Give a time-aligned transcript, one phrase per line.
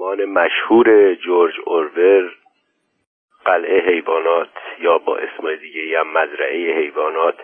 [0.00, 2.32] رمان مشهور جورج اورور
[3.44, 7.34] قلعه حیوانات یا با اسم دیگه هم مزرعه حیوانات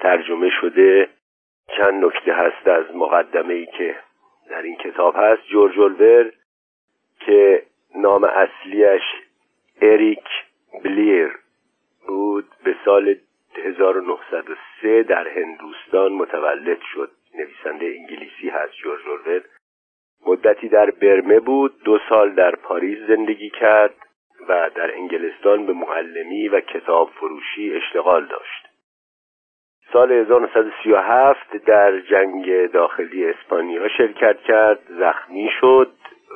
[0.00, 1.08] ترجمه شده.
[1.76, 3.96] چند نکته هست از مقدمه ای که
[4.50, 5.42] در این کتاب هست.
[5.46, 6.32] جورج اورور
[7.20, 7.62] که
[7.94, 9.02] نام اصلیش
[9.82, 10.28] اریک
[10.84, 11.38] بلیر
[12.06, 13.16] بود به سال
[13.56, 17.10] 1903 در هندوستان متولد شد.
[17.34, 19.42] نویسنده انگلیسی هست جورج اورور
[20.26, 23.94] مدتی در برمه بود دو سال در پاریس زندگی کرد
[24.48, 28.68] و در انگلستان به معلمی و کتاب فروشی اشتغال داشت.
[29.92, 35.92] سال 1937 در جنگ داخلی اسپانیا شرکت کرد زخمی شد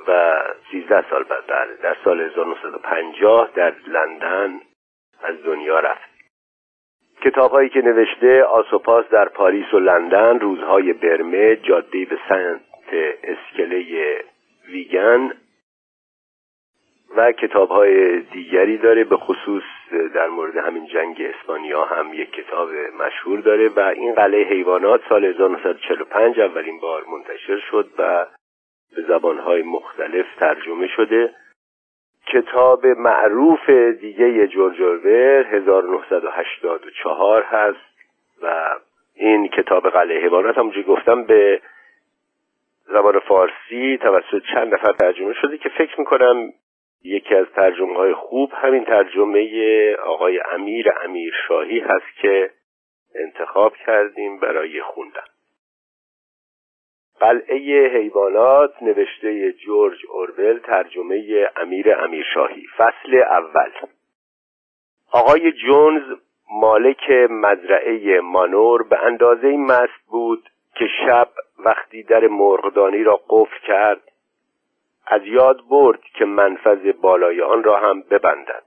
[0.08, 0.42] و
[0.72, 1.46] 13 سال بعد
[1.82, 4.60] در سال 1950 در لندن
[5.22, 6.12] از دنیا رفت.
[7.22, 12.60] کتابهایی که نوشته آسوپاس در پاریس و لندن روزهای برمه جاده به سنت
[13.22, 13.84] اسکله
[14.68, 15.32] ویگن
[17.16, 19.62] و کتاب های دیگری داره به خصوص
[20.14, 25.24] در مورد همین جنگ اسپانیا هم یک کتاب مشهور داره و این قلعه حیوانات سال
[25.24, 28.26] 1945 اولین بار منتشر شد و
[28.96, 31.34] به زبانهای مختلف ترجمه شده.
[32.26, 33.70] کتاب معروف
[34.00, 37.92] دیگه جورج اورور 1984 هست
[38.42, 38.76] و
[39.14, 41.60] این کتاب قلعه حیوانات همونجوری گفتم به
[42.84, 46.52] زبان فارسی توسط چند نفر ترجمه شده که فکر می‌کنم
[47.04, 52.50] یکی از ترجمه های خوب همین ترجمه آقای امیر امیر شاهی هست که
[53.14, 55.24] انتخاب کردیم برای خوندن.
[57.20, 62.66] قلعه حیوانات نوشته جورج اورول ترجمه امیر امیر شاهی.
[62.76, 63.70] فصل اول.
[65.12, 66.02] آقای جونز
[66.50, 71.28] مالک مزرعه مانور به اندازه مست بود که شب
[71.58, 74.00] وقتی در مرغدانی را قفل کرد
[75.06, 78.62] از یاد برد که منفذ بالای آن را هم ببندد.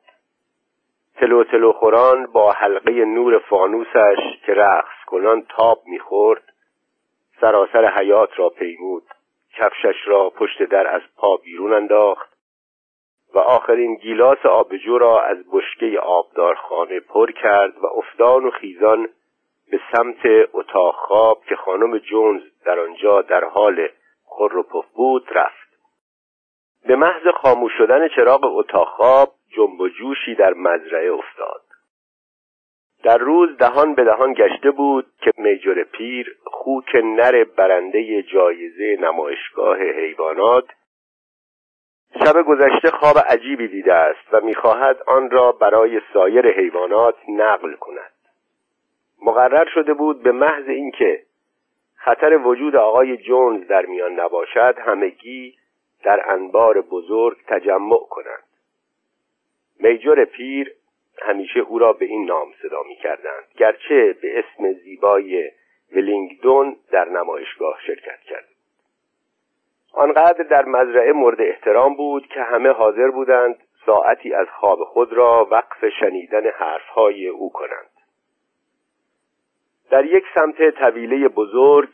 [1.15, 6.43] تلو تلو خوران با حلقه نور فانوسش که رقص کنان تاب می‌خورد
[7.41, 9.03] سراسر حیات را پیمود.
[9.57, 12.35] کفشش را پشت در از پا بیرون انداخت
[13.33, 19.09] و آخرین گیلاس آبجو را از بشکه آبدارخانه پر کرد و افتان و خیزان
[19.71, 23.87] به سمت اتاق خواب که خانم جونز در آنجا در حال
[24.23, 25.65] خور و پف بود رفت.
[26.87, 31.61] به محض خاموش شدن چراغ اتاق خواب جنب و جوشی در مزرعه افتاد.
[33.03, 39.77] در روز دهان به دهان گشته بود که میجور پیر خوک نر برنده جایزه نمایشگاه
[39.77, 40.65] حیوانات
[42.23, 48.14] شب گذشته خواب عجیبی دیده است و می‌خواهد آن را برای سایر حیوانات نقل کند.
[49.25, 51.23] مقرر شده بود به محض اینکه
[51.95, 55.57] خطر وجود آقای جونز در میان نباشد همگی
[56.03, 58.43] در انبار بزرگ تجمع کنند.
[59.79, 60.71] میجور پیر
[61.21, 65.51] همیشه او را به این نام صدا می کردند گرچه به اسم زیبای
[65.95, 68.45] ولینگدون در نمایشگاه شرکت کرد.
[69.93, 75.47] آنقدر در مزرعه مورد احترام بود که همه حاضر بودند ساعتی از خواب خود را
[75.51, 77.94] وقف شنیدن حرفهای او کنند.
[79.95, 81.89] در یک سمت طویله بزرگ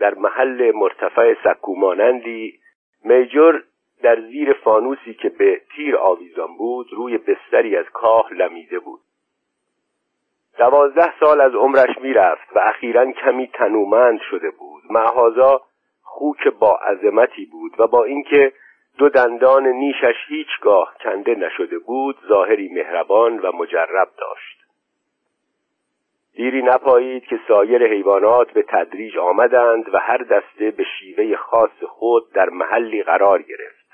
[0.00, 2.58] در محل مرتفع سکومانندی
[3.04, 3.62] میجور
[4.02, 9.00] در زیر فانوسی که به تیر آویزان بود روی بستری از کاه لمیده بود.
[10.58, 14.82] دوازده سال از عمرش می‌رفت و اخیرا کمی تنومند شده بود.
[14.90, 15.60] معهازا
[16.02, 18.52] خوک با عظمتی بود و با اینکه
[18.98, 24.47] دو دندان نیشش هیچگاه کنده نشده بود ظاهری مهربان و مجرب داشت.
[26.38, 32.32] دیری نپایید که سایر حیوانات به تدریج آمدند و هر دسته به شیوه خاص خود
[32.32, 33.88] در محلی قرار گرفت.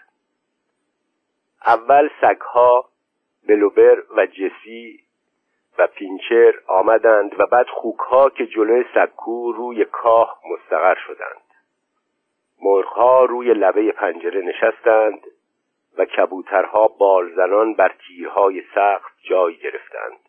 [1.66, 2.84] اول سگها
[3.48, 5.00] بلوبر و جسی
[5.78, 11.44] و پینچر آمدند و بعد خوکها که جلوی سکو روی کاه مستقر شدند.
[12.62, 15.20] مرغها روی لبه پنجره نشستند
[15.98, 20.23] و کبوترها بالزنان بر تیرهای سخت جای گرفتند.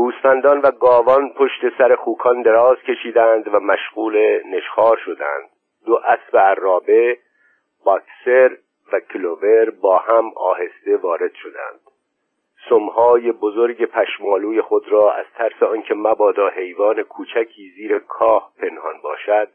[0.00, 5.50] گوسفندان و گاوان پشت سر خوکان دراز کشیدند و مشغول نشخار شدند.
[5.86, 7.18] دو اسب عرابه
[7.84, 8.56] باکسر
[8.92, 11.80] و کلوور با هم آهسته وارد شدند.
[12.68, 19.48] سمهای بزرگ پشمالوی خود را از ترس آنکه مبادا حیوان کوچکی زیر کاه پنهان باشد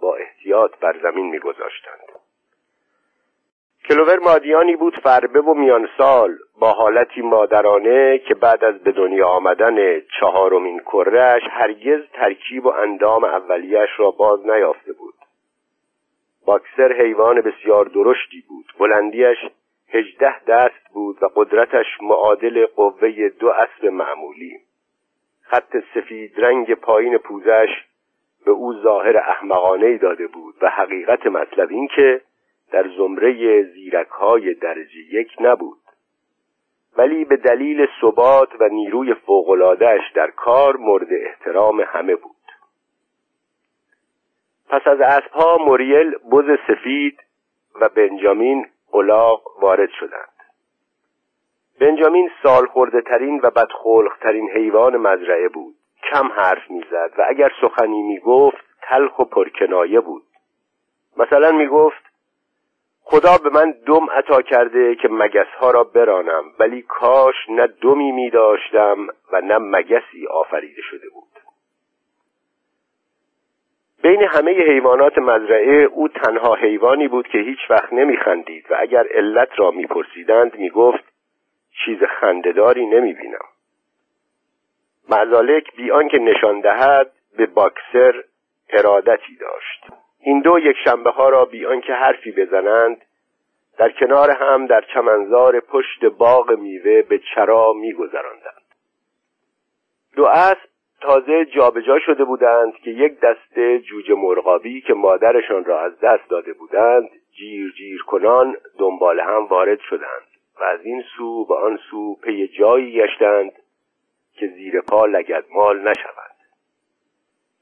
[0.00, 2.21] با احتیاط بر زمین میگذاشتند.
[3.88, 9.28] کلوور مادیانی بود فربه و میان سال با حالتی مادرانه که بعد از به دنیا
[9.28, 15.14] آمدن چهارمین کرهش هرگز ترکیب و اندام اولیش را باز نیافته بود.
[16.46, 18.64] باکسر حیوان بسیار درشتی بود.
[18.78, 19.38] بلندیش
[19.88, 24.58] هجده دست بود و قدرتش معادل قوه دو اسب معمولی.
[25.42, 27.68] خط سفید رنگ پایین پوزش
[28.44, 32.20] به او ظاهر احمقانه داده بود و حقیقت مطلب این که
[32.72, 35.78] در زمره زیرک های درجه یک نبود.
[36.96, 42.36] ولی به دلیل ثبات و نیروی فوقلادهش در کار مورد احترام همه بود.
[44.68, 47.18] پس از اسبها موریل بز سفید
[47.80, 50.28] و بنجامین الاغ وارد شدند.
[51.80, 55.74] بنجامین سال خورده ترین و بدخلق ترین حیوان مزرعه بود.
[56.10, 60.22] کم حرف می‌زد و اگر سخنی می‌گفت تلخ و پرکنایه بود.
[61.16, 62.11] مثلا می‌گفت
[63.04, 68.12] خدا به من دم عطا کرده که مگس ها را برانم ولی کاش نه دمی
[68.12, 71.28] می داشتم و نه مگسی آفریده شده بود.
[74.02, 79.06] بین همه حیوانات مزرعه او تنها حیوانی بود که هیچ وقت نمی خندید و اگر
[79.14, 81.04] علت را میپرسیدند می‌گفت
[81.84, 83.46] چیز خندهداری نمی بینم
[85.08, 88.24] معزالک بیان که نشان دهد به باکسر
[88.70, 90.01] ارادتی داشت.
[90.22, 93.04] این دو یک شنبه ها را بیان که حرفی بزنند
[93.78, 98.62] در کنار هم در چمنزار پشت باغ میوه به چرا میگذراندند.
[100.16, 100.68] دو اسب
[101.00, 106.52] تازه جابجا شده بودند که یک دسته جوجه مرغابی که مادرشان را از دست داده
[106.52, 110.26] بودند جیر جیر کنان دنبال هم وارد شدند
[110.60, 113.52] و از این سو به آن سو پی جایی گشتند
[114.34, 116.31] که زیر پا لگدمال نشوند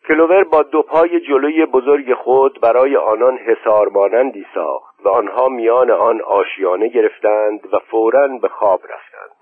[0.08, 5.90] کلوور با دو پای جلوی بزرگ خود برای آنان حسار مانندی ساخت و آنها میان
[5.90, 9.40] آن آشیانه گرفتند و فوراً به خواب رفتند.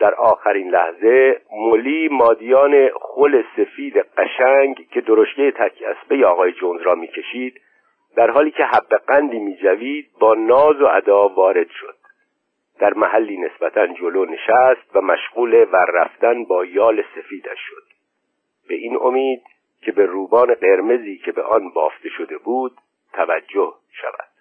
[0.00, 6.94] در آخرین لحظه مولی مادیان خل سفید قشنگ که درشگه تک اسبه آقای جونز را
[6.94, 7.60] می‌کشید
[8.16, 11.96] در حالی که حب قندی میجوید با ناز و ادا وارد شد.
[12.78, 17.93] در محلی نسبتا جلو نشست و مشغول ور رفتن با یال سفیدش شد.
[18.68, 19.42] به این امید
[19.82, 22.72] که به روبان قرمزی که به آن بافته شده بود
[23.12, 24.34] توجه شود.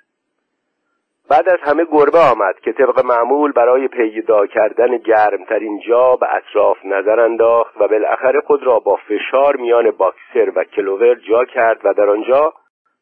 [1.30, 6.86] بعد از همه گربه آمد که طبق معمول برای پیدا کردن گرمترین جا به اطراف
[6.86, 11.94] نظر انداخت و بالاخره خود را با فشار میان باکسر و کلوور جا کرد و
[11.94, 12.54] در آنجا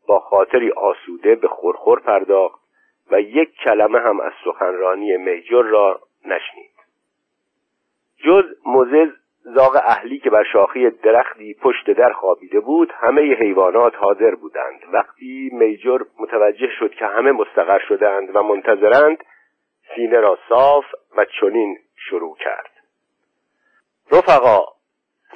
[0.07, 2.61] با خاطری آسوده به خورخور پرداخت
[3.11, 6.71] و یک کلمه هم از سخنرانی میجر را نشنید.
[8.17, 9.09] جز موزز
[9.43, 14.79] زاغ اهلی که بر شاخی درختی پشت در خوابیده بود همه حیوانات حاضر بودند.
[14.93, 19.17] وقتی میجر متوجه شد که همه مستقر شدند و منتظرند
[19.95, 20.85] سینه را صاف
[21.17, 22.71] و چنین شروع کرد.
[24.11, 24.65] رفقا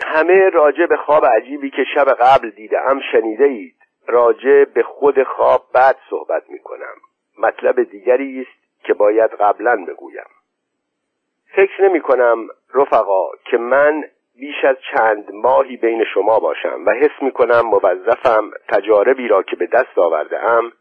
[0.05, 3.75] همه راجع به خواب عجیبی که شب قبل دیدم شنیده اید
[4.07, 6.95] راجع به خود خواب بعد صحبت می کنم
[7.37, 10.25] مطلب دیگری است که باید قبلا بگویم.
[11.55, 14.03] فکر نمی کنم رفقا که من
[14.39, 19.55] بیش از چند ماهی بین شما باشم و حس می کنم موظفم تجاربی را که
[19.55, 20.71] به دست آورده ام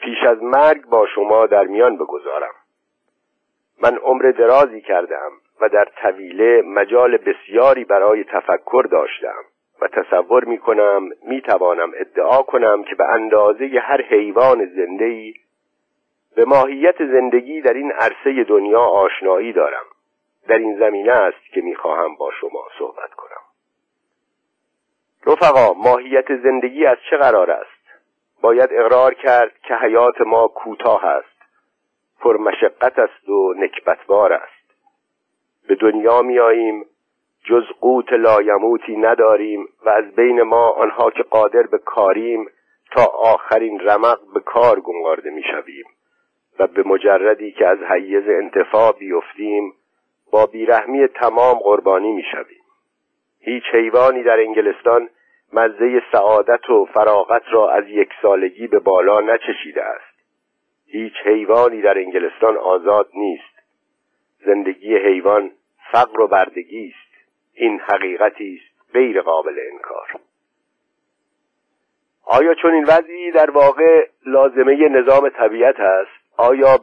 [0.00, 2.54] پیش از مرگ با شما در میان بگذارم.
[3.82, 5.30] من عمر درازی کردم
[5.60, 9.42] و در طویله مجال بسیاری برای تفکر داشتم
[9.80, 15.32] و تصور می کنم می توانم ادعا کنم که به اندازه هر حیوان زنده
[16.36, 19.84] به ماهیت زندگی در این عرصه دنیا آشنایی دارم.
[20.48, 23.44] در این زمینه است که می‌خواهم با شما صحبت کنم.
[25.26, 27.84] رفقا ماهیت زندگی از چه قرار است؟
[28.40, 31.34] باید اقرار کرد که حیات ما کوتاه است
[32.20, 34.64] پرمشقت است و نکبتبار است.
[35.68, 36.86] به دنیا میاییم
[37.44, 42.50] جز قوت لایموتی نداریم و از بین ما آنها که قادر به کاریم
[42.92, 45.84] تا آخرین رمق به کار گنگارده می‌شویم
[46.58, 49.74] و به مجردی که از حیز انتفاع بیفتیم
[50.34, 52.64] با بیرحمی تمام قربانی می‌شویم.
[53.40, 55.08] هیچ حیوانی در انگلستان
[55.52, 60.14] مزه سعادت و فراغت را از یک سالگی به بالا نچشیده است.
[60.86, 63.62] هیچ حیوانی در انگلستان آزاد نیست.
[64.46, 65.50] زندگی حیوان
[65.92, 67.26] فقر و بردگی است.
[67.52, 70.20] این حقیقتی است غیر قابل انکار.
[72.24, 76.78] آیا چون این وضعی در واقع لازمه نظام طبیعت است؟ آیا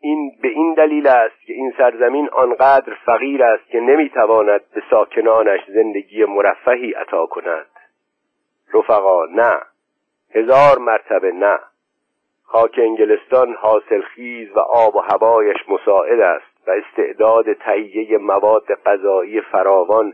[0.00, 5.60] این به این دلیل است که این سرزمین آنقدر فقیر است که نمی‌تواند به ساکنانش
[5.68, 7.66] زندگی مرفهی عطا کند.
[8.74, 9.60] رفقا نه.
[10.34, 11.58] هزار مرتبه نه.
[12.44, 20.12] خاک انگلستان حاصلخیز و آب و هوایش مساعد است و استعداد تهیه مواد غذایی فراوان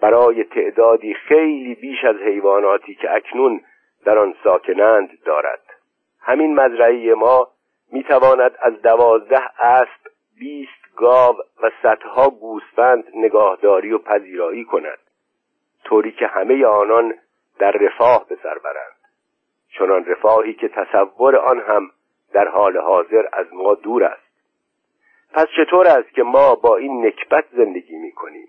[0.00, 3.60] برای تعدادی خیلی بیش از حیواناتی که اکنون
[4.04, 5.60] در آن ساکنند دارد.
[6.20, 7.48] همین مزرعه ما
[7.92, 14.98] می‌تواند از دوازده اسب بیست گاو و صدها گوسفند نگاهداری و پذیرایی کند
[15.84, 17.14] طوری که همه آنان
[17.58, 18.98] در رفاه به سر برند.
[19.78, 21.90] چنان رفاهی که تصور آن هم
[22.32, 24.28] در حال حاضر از ما دور است.
[25.32, 28.48] پس چطور است که ما با این نکبت زندگی می کنیم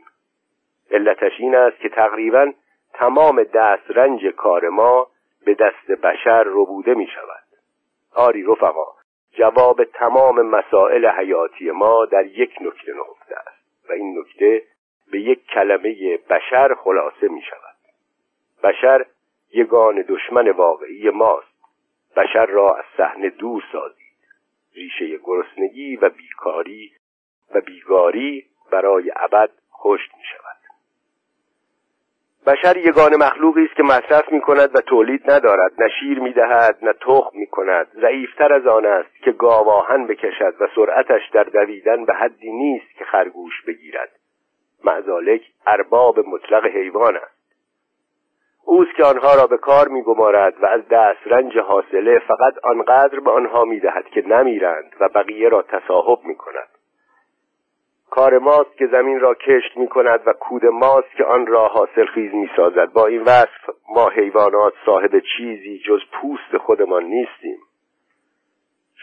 [0.91, 2.51] علتش این است که تقریبا
[2.93, 5.07] تمام دست رنج کار ما
[5.45, 7.43] به دست بشر ربوده می شود
[8.15, 8.98] آری رفقا
[9.31, 14.63] جواب تمام مسائل حیاتی ما در یک نکته نهفته است و این نکته
[15.11, 17.75] به یک کلمه بشر خلاصه می شود.
[18.63, 19.05] بشر
[19.53, 21.47] یگان دشمن واقعی ماست.
[22.17, 23.99] بشر را از صحنه دور سازید.
[24.75, 26.91] ریشه گرسنگی و بیکاری
[27.55, 30.48] و بیگاری برای ابد خشک می شود.
[32.49, 36.77] بشر یگان مخلوقی است که مصرف می کند و تولید ندارد نه شیر می دهد
[36.81, 42.05] نه تخم می کند ضعیفتر از آن است که گاواهن بکشد و سرعتش در دویدن
[42.05, 44.09] به حدی نیست که خرگوش بگیرد.
[44.83, 47.39] معزالک ارباب مطلق حیوان است.
[48.65, 53.31] اوست که آنها را به کار میگمارد و از دست رنج حاصله فقط آنقدر به
[53.31, 56.78] آنها می‌دهد که نمیرند و بقیه را تصاحب می‌کند.
[58.09, 62.05] کار ماست که زمین را کشت می کند و کود ماست که آن را حاصل
[62.05, 67.57] خیز می سازد با این وصف ما حیوانات صاحب چیزی جز پوست خودمان نیستیم.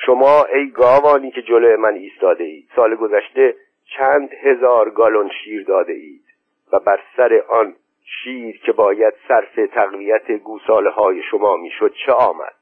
[0.06, 3.54] شما ای گاوانی که جلوی من ایستاده اید سال گذشته
[3.96, 6.24] چند هزار گالون شیر داده اید
[6.72, 12.54] و بر سر آن شیر که باید صرف تقویت گوساله های شما می‌شد چه آمد؟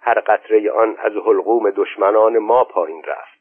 [0.00, 3.35] هر قطره آن از حلقوم دشمنان ما پایین رفت.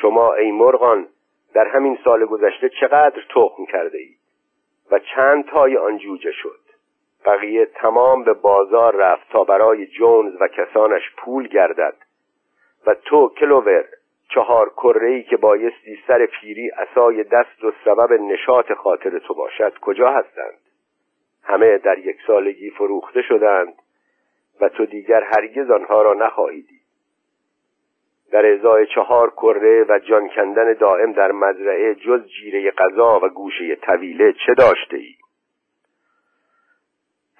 [0.00, 1.08] شما ای مرغان
[1.54, 4.18] در همین سال گذشته چقدر تخم کرده اید
[4.90, 6.60] و چند تای آن جوجه شد.
[7.26, 11.94] بقیه تمام به بازار رفت تا برای جونز و کسانش پول گردد.
[12.86, 13.84] و تو کلوور
[14.34, 20.10] چهار ای که بایستی سر پیری اسای دست و سبب نشاط خاطر تو باشد کجا
[20.10, 20.58] هستند؟
[21.42, 23.74] همه در یک سالگی فروخته شدند
[24.60, 26.77] و تو دیگر هرگز آنها را نخواهی دید
[28.32, 33.76] در ازای چهار کره و جان کندن دائم در مزرعه جز جیره غذا و گوشه
[33.76, 35.14] طویله چه داشته ای؟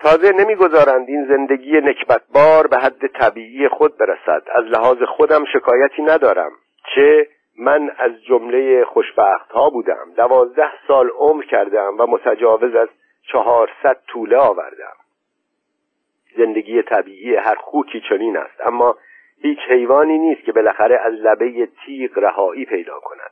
[0.01, 4.43] تازه نمی‌گذارند این زندگی نکبتبار به حد طبیعی خود برسد.
[4.55, 6.53] از لحاظ خودم شکایتی ندارم.
[6.95, 7.29] چه
[7.59, 10.13] من از جمله خوشبخت ها بودم.
[10.17, 12.89] دوازده سال عمر کردم و متجاوز از
[13.33, 14.97] چهارصد طوله آوردم.
[16.37, 18.61] زندگی طبیعی هر خوکی چنین است.
[18.67, 18.97] اما
[19.43, 23.31] هیچ حیوانی نیست که بالاخره از لبه تیغ رهایی پیدا کند.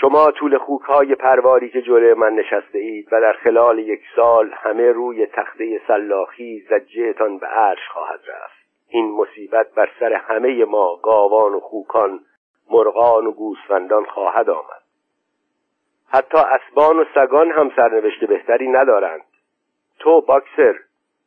[0.00, 4.50] شما طول خوک های پرواری که جلوی من نشسته اید و در خلال یک سال
[4.52, 8.58] همه روی تخته سلاخی زجهتان به عرش خواهد رفت.
[8.88, 12.20] این مصیبت بر سر همه ما گاوان و خوکان
[12.70, 14.82] مرغان و گوسفندان خواهد آمد.
[16.08, 19.24] حتی اسبان و سگان هم سرنوشت بهتری ندارند.
[19.98, 20.74] تو باکسر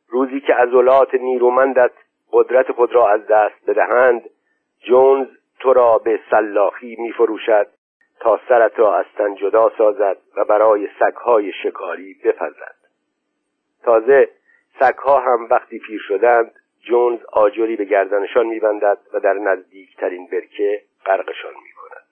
[0.08, 1.92] روزی که عضلات نیرومندت
[2.32, 4.30] قدرت خود را از دست بدهند.
[4.80, 5.28] جونز
[5.60, 7.66] تو را به سلاخی می فروشد
[8.20, 12.74] تا سرت را از تن جدا سازد و برای سگهای شکاری بپزد.
[13.82, 14.28] تازه
[14.78, 21.52] سگها هم وقتی پیر شدند جونز آجری به گردنشان میبندد و در نزدیکترین برکه غرقشان
[21.64, 22.02] می‌کند.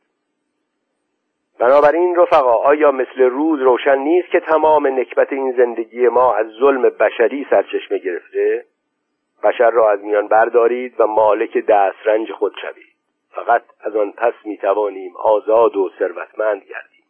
[1.59, 6.83] بنابراین رفقا آیا مثل روز روشن نیست که تمام نکبت این زندگی ما از ظلم
[6.83, 8.65] بشری سرچشمه گرفته؟
[9.43, 12.97] بشر را از میان بردارید و مالک دسترنج خود شوید.
[13.31, 17.05] فقط از آن پس می‌توانیم آزاد و ثروتمند گردیم.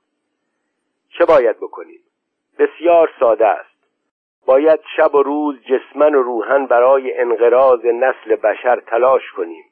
[1.19, 2.01] چه باید بکنیم؟
[2.59, 3.71] بسیار ساده است.
[4.47, 9.65] باید شب و روز جسمن و روحن برای انقراض نسل بشر تلاش کنیم.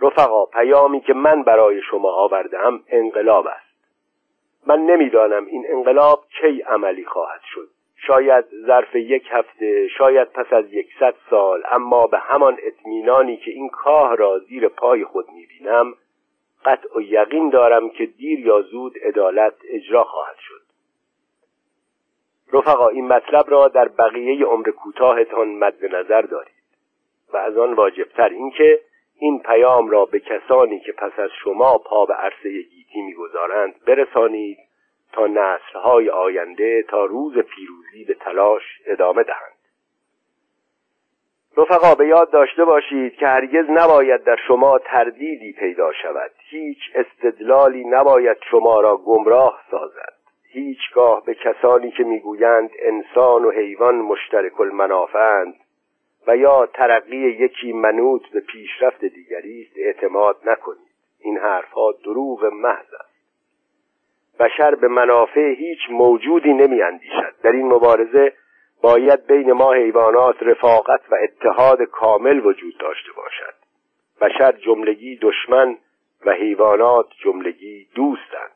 [0.00, 3.66] رفقا پیامی که من برای شما آوردم انقلاب است.
[4.66, 7.68] من نمی‌دانم این انقلاب کی عملی خواهد شد.
[7.96, 13.68] شاید ظرف یک هفته شاید پس از یکصد سال اما به همان اطمینانی که این
[13.68, 15.94] کاه را زیر پای خود می‌بینم
[16.64, 20.60] قطع و یقین دارم که دیر یا زود عدالت اجرا خواهد شد.
[22.52, 26.56] رفقا این مطلب را در بقیه عمر کوتاهتان مد نظر دارید
[27.32, 28.80] و از آن واجبتر اینکه
[29.18, 34.58] این پیام را به کسانی که پس از شما پا به عرصه گیتی می‌گذارند برسانید
[35.12, 39.56] تا نسلهای آینده تا روز پیروزی به تلاش ادامه دهند.
[41.56, 46.30] رفقا به یاد داشته باشید که هرگز نباید در شما تردیدی پیدا شود.
[46.50, 50.12] هیچ استدلالی نباید شما را گمراه سازد.
[50.52, 55.54] هیچگاه به کسانی که می‌گویند انسان و حیوان مشترک المنافعند
[56.26, 60.88] و یا ترقی یکی منوط به پیشرفت دیگری است اعتماد نکنید.
[61.20, 63.05] این حرفها دروغ محض است.
[64.40, 68.32] بشر به منافع هیچ موجودی نمی اندیشد در این مبارزه
[68.82, 73.54] باید بین ما حیوانات رفاقت و اتحاد کامل وجود داشته باشد.
[74.20, 75.78] بشر جملگی دشمن
[76.26, 78.50] و حیوانات جملگی دوستند.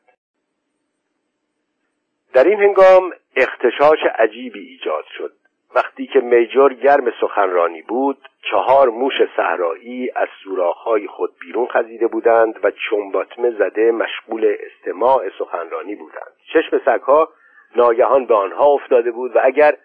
[2.32, 5.32] در این هنگام اختشاش عجیبی ایجاد شد.
[5.74, 12.64] وقتی که میجور گرم سخنرانی بود چهار موش صحرایی از سوراخهای خود بیرون خزیده بودند
[12.64, 16.32] و چنباتمه زده مشغول استماع سخنرانی بودند.
[16.52, 17.28] چشم سگها
[17.76, 19.76] ناگهان به آنها افتاده بود و اگر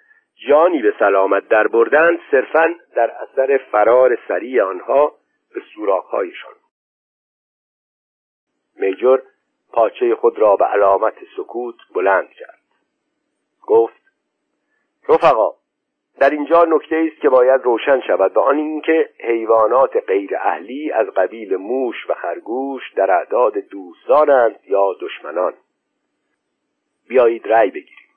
[0.47, 5.11] جانی به سلامت در بردند صرفا در اثر فرار سریع آنها
[5.53, 6.53] به سوراخهایشان.
[8.75, 9.21] میجور
[9.71, 12.59] پاچه خود را به علامت سکوت بلند کرد.
[13.67, 14.01] گفت
[15.09, 15.53] رفقا
[16.19, 21.07] در اینجا نکته است که باید روشن شود و آن اینکه حیوانات غیر اهلی از
[21.07, 25.53] قبیل موش و خرگوش در اعداد دوستانند یا دشمنان.
[27.07, 28.09] بیایید رأی بگیریم.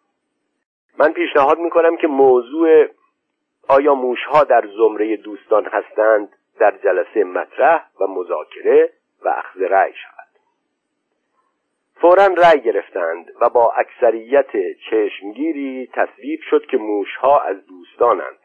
[0.99, 2.87] من پیشنهاد می‌کنم که موضوع
[3.69, 6.29] آیا موشها در زمره دوستان هستند
[6.59, 8.93] در جلسه مطرح و مذاکره
[9.25, 10.18] و اخذ رأی شود
[12.01, 14.51] فورا رأی گرفتند و با اکثریت
[14.91, 18.39] چشمگیری تصویب شد که موشها از دوستانند.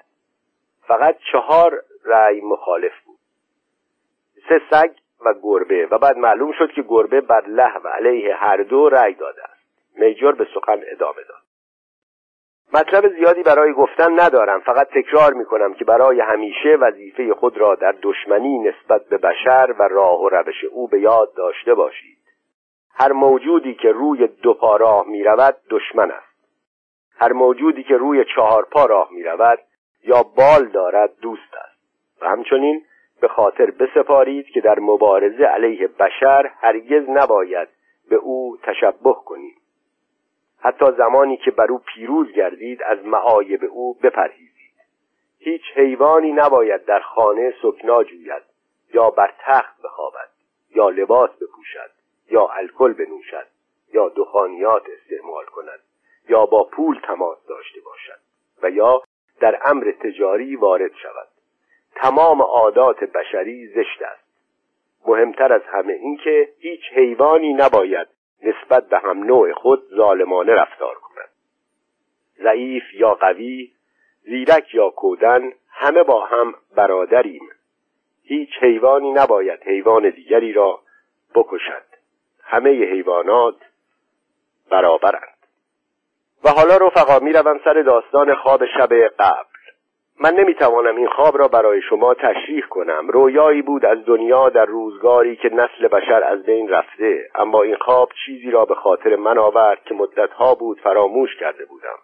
[0.87, 3.19] فقط چهار رأی مخالف بود.
[4.49, 4.91] سه سگ
[5.25, 9.13] و گربه و بعد معلوم شد که گربه بر له و علیه هر دو رأی
[9.13, 9.63] داده است.
[9.95, 11.43] میجور به سخن ادامه داد.
[12.73, 14.59] مطلب زیادی برای گفتن ندارم.
[14.59, 19.75] فقط تکرار می کنم که برای همیشه وظیفه خود را در دشمنی نسبت به بشر
[19.79, 22.22] و راه و روش او به یاد داشته باشید.
[22.93, 26.33] هر موجودی که روی دو پا راه می رود دشمن است.
[27.19, 29.59] هر موجودی که روی چهار پا راه می رود
[30.03, 31.73] یا بال دارد دوست است.
[32.21, 32.85] و همچنین
[33.21, 37.67] به خاطر بسپارید که در مبارزه علیه بشر هرگز نباید
[38.09, 39.55] به او تشبه کنیم
[40.59, 44.73] حتی زمانی که بر او پیروز گردید از معایب او بپرهیزید.
[45.39, 48.43] هیچ حیوانی نباید در خانه سکنا جوید
[48.93, 50.29] یا بر تخت بخوابد
[50.75, 52.02] یا لباس بپوشد.
[52.33, 53.47] یا الکل بنوشد
[53.93, 55.79] یا دخانیات استعمال کند
[56.29, 58.19] یا با پول تماس داشته باشد
[58.63, 59.01] و یا
[59.39, 61.27] در امر تجاری وارد شود.
[61.95, 64.23] تمام عادات بشری زشت است.
[65.05, 68.07] مهمتر از همه اینکه هیچ حیوانی نباید
[68.43, 71.29] نسبت به هم نوع خود ظالمانه رفتار کند.
[72.43, 73.71] ضعیف یا قوی
[74.21, 77.49] زیرک یا کودن همه با هم برادریم.
[78.23, 80.79] هیچ حیوانی نباید حیوان دیگری را
[81.35, 81.92] بکشد.
[82.43, 83.55] همه حیوانات
[84.71, 85.37] برابرند.
[86.43, 89.53] و حالا رفقا می‌روم سر داستان خواب شب قبل.
[90.19, 93.07] من نمی‌توانم این خواب را برای شما تشریح کنم.
[93.07, 97.29] رویایی بود از دنیا در روزگاری که نسل بشر از بین رفته.
[97.35, 101.97] اما این خواب چیزی را به خاطر من آورد که مدتها بود فراموش کرده بودم.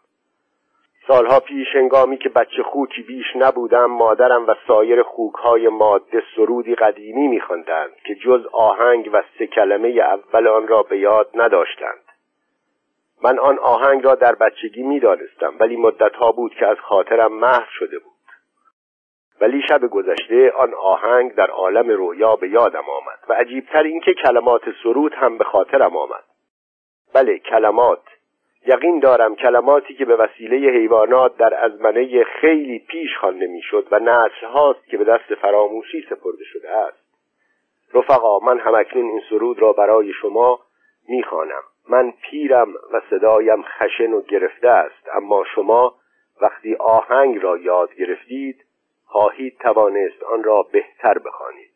[1.09, 7.27] سالها پیش هنگامی که بچه خوکی بیش نبودم مادرم و سایر خوکهای ماده سرودی قدیمی
[7.27, 12.03] میخواندند که جز آهنگ و سه کلمه اول آن را به یاد نداشتند.
[13.23, 17.99] من آن آهنگ را در بچگی می‌دانستم ولی مدتها بود که از خاطرم محو شده
[17.99, 18.13] بود.
[19.41, 24.61] ولی شب گذشته آن آهنگ در عالم رویا به یادم آمد و عجیبتر اینکه کلمات
[24.83, 26.23] سرود هم به خاطرم آمد.
[27.13, 28.01] بله کلمات
[28.69, 34.45] یقین دارم کلماتی که به وسیله حیوانات در ازمنه خیلی پیش خوانده می‌شد و نسل
[34.53, 36.97] هاست که به دست فراموشی سپرده شده است.
[37.93, 40.59] رفقا من همکنون این سرود را برای شما
[41.07, 41.61] می‌خوانم.
[41.89, 45.95] من پیرم و صدایم خشن و گرفته است اما شما
[46.41, 48.65] وقتی آهنگ را یاد گرفتید
[49.05, 51.71] خواهید توانست آن را بهتر بخوانید.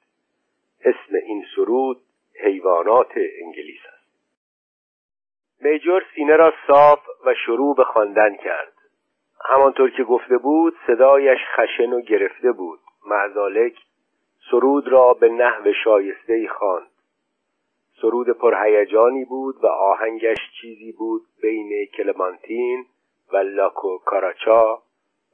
[0.85, 1.97] اسم این سرود
[2.43, 4.02] حیوانات انگلیس است.
[5.63, 8.73] میجور سینه را صاف و شروع به خواندن کرد.
[9.45, 12.79] همانطور که گفته بود صدایش خشن و گرفته بود.
[13.07, 13.77] معزالک
[14.51, 16.87] سرود را به نحو شایسته خواند.
[18.01, 22.85] سرود پرهیجانی بود و آهنگش چیزی بود بین کلمانتین
[23.33, 24.81] و لاکو کاراچا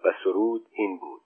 [0.06, 1.22] و سرود این بود.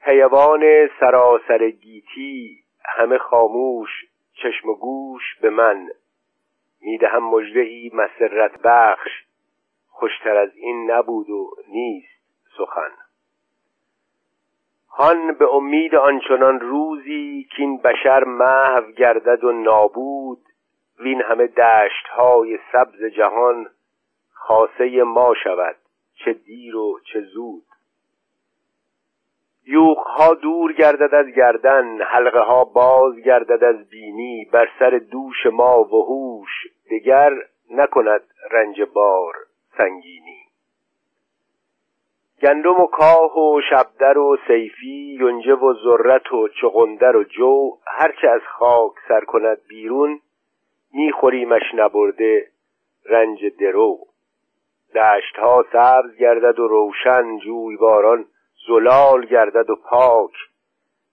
[0.00, 3.90] حیوان سراسر گیتی همه خاموش
[4.34, 5.88] چشم و گوش به من
[6.84, 9.10] می‌دهم مژده ای مسرت بخش.
[9.88, 12.24] خوشتر از این نبود و نیست
[12.58, 12.90] سخن.
[14.90, 20.38] هان به امید آنچنان روزی که این بشر محو گردد و نابود.
[20.98, 23.70] وین همه دشت های سبز جهان
[24.32, 25.76] خاصه ما شود
[26.14, 27.64] چه دیر و چه زود.
[29.66, 34.44] یوخ ها دور گردد از گردن حلقه ها باز گردد از بینی.
[34.52, 37.30] بر سر دوش ما و هوش دگر
[37.70, 39.34] نکند رنج بار
[39.78, 40.40] سنگینی.
[42.42, 48.28] گندم و کاه و شبدر و سیفی یونجه و ذرت و چغندر و جو هرچه
[48.28, 50.20] از خاک سر کند بیرون
[50.94, 52.48] میخوریمش نبرده
[53.06, 53.98] رنج درو.
[54.94, 58.26] دشت ها سبز گردد و روشن جویباران
[58.66, 60.32] زلال گردد و پاک.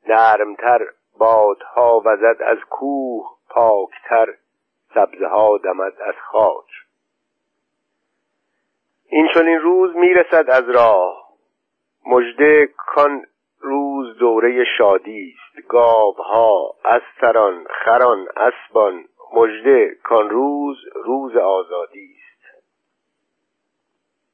[0.08, 0.80] نرمتر
[1.18, 4.34] بادها وزد از کوه پاکتر.
[4.94, 6.66] سبزه ها دمد از خاک.
[9.10, 11.32] این چنین روز می‌رسد از راه.
[12.06, 13.26] مژده کان
[13.60, 15.68] روز دوره شادی است.
[15.68, 19.06] گاوها استران خران اسبان.
[19.34, 22.64] مژده کان روز روز آزادی است.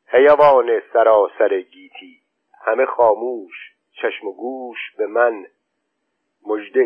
[0.07, 2.21] حیوان سراسر گیتی.
[2.65, 3.55] همه خاموش
[4.01, 5.45] چشم و گوش به من.
[6.45, 6.79] مژده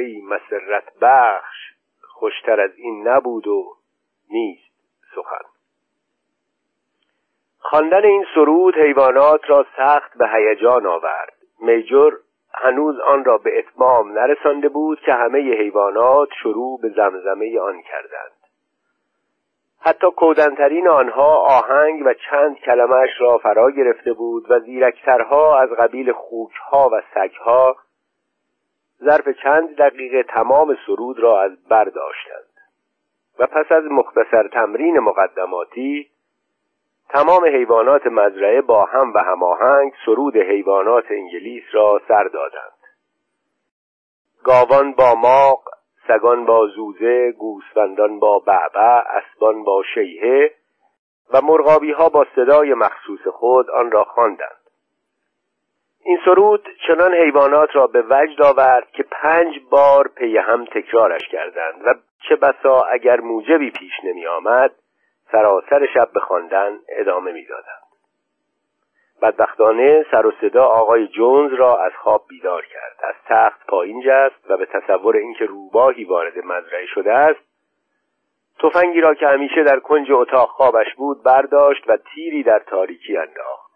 [0.00, 1.77] ای مسرت بخش.
[2.18, 3.76] خوشتر از این نبود و
[4.30, 4.72] نیست
[5.14, 5.44] سخن.
[7.58, 11.32] خواندن این سرود حیوانات را سخت به هیجان آورد.
[11.60, 12.10] میجر
[12.54, 18.38] هنوز آن را به اتمام نرسانده بود که همه حیوانات شروع به زمزمه آن کردند.
[19.80, 26.12] حتی کودنترین آنها آهنگ و چند کلمش را فرا گرفته بود و زیرکترها از قبیل
[26.12, 27.76] خوکها و سگها
[29.04, 32.48] ظرف چند دقیقه تمام سرود را از برداشتند
[33.38, 36.10] و پس از مختصر تمرین مقدماتی
[37.08, 42.78] تمام حیوانات مزرعه با هم و هماهنگ سرود حیوانات انگلیس را سر دادند.
[44.44, 45.62] گاوان با ماق
[46.08, 50.54] سگان با زوزه گوسفندان با بعبع اسبان با شیهه
[51.32, 54.57] و مرغابی ها با صدای مخصوص خود آن را خواندند.
[56.08, 61.82] این سرود چنان حیوانات را به وجد آورد که پنج بار پی هم تکرارش کردند
[61.86, 61.94] و
[62.28, 64.70] چه بسا اگر موجبی پیش نمی آمد
[65.32, 67.88] سراسر شب به خواندن ادامه می‌دادند
[69.22, 72.96] بدبختانه سر و صدا آقای جونز را از خواب بیدار کرد.
[73.02, 77.40] از تخت پایین جست و به تصور اینکه روباهی وارد مزرعه شده است
[78.58, 83.67] تفنگی را که همیشه در کنج اتاق خوابش بود برداشت و تیری در تاریکی انداخت.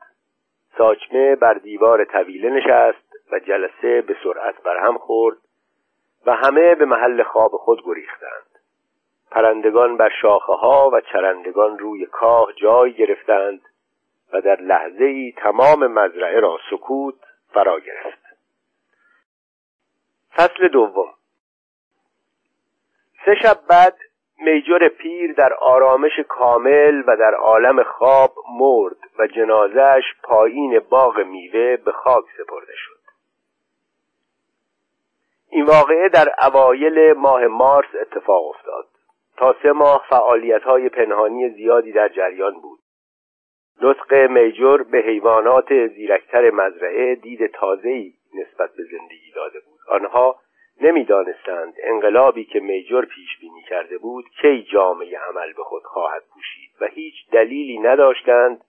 [0.79, 5.37] ساچمه بر دیوار طویله نشست و جلسه به سرعت برهم خورد
[6.27, 8.47] و همه به محل خواب خود گریختند.
[9.31, 13.61] پرندگان بر شاخه ها و چرندگان روی کاه جای گرفتند
[14.33, 17.15] و در لحظه ای تمام مزرعه را سکوت
[17.49, 18.23] فرا گرفت.
[20.37, 21.15] فصل دوم.
[23.25, 23.99] سه شب بعد
[24.45, 31.77] میجور پیر در آرامش کامل و در عالم خواب مرد و جنازش پایین باغ میوه
[31.77, 33.03] به خاک سپرده شد.
[35.51, 38.87] این واقعه در اوایل ماه مارس اتفاق افتاد.
[39.37, 42.79] تا سه ماه فعالیت های پنهانی زیادی در جریان بود.
[43.83, 49.79] نطق میجور به حیوانات زیرکتر مزرعه دید تازه‌ای نسبت به زندگی داده بود.
[49.89, 50.37] آنها
[50.81, 56.71] نمی‌دانستند انقلابی که میجور پیش بینی کرده بود کی جامعه عمل به خود خواهد پوشید
[56.81, 58.65] و هیچ دلیلی نداشتند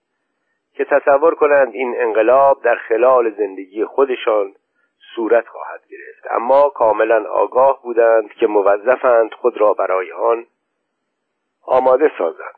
[0.73, 4.53] که تصور کنند این انقلاب در خلال زندگی خودشان
[5.15, 6.27] صورت خواهد گرفت.
[6.31, 10.45] اما کاملا آگاه بودند که موظفند خود را برای آن
[11.65, 12.55] آماده سازند.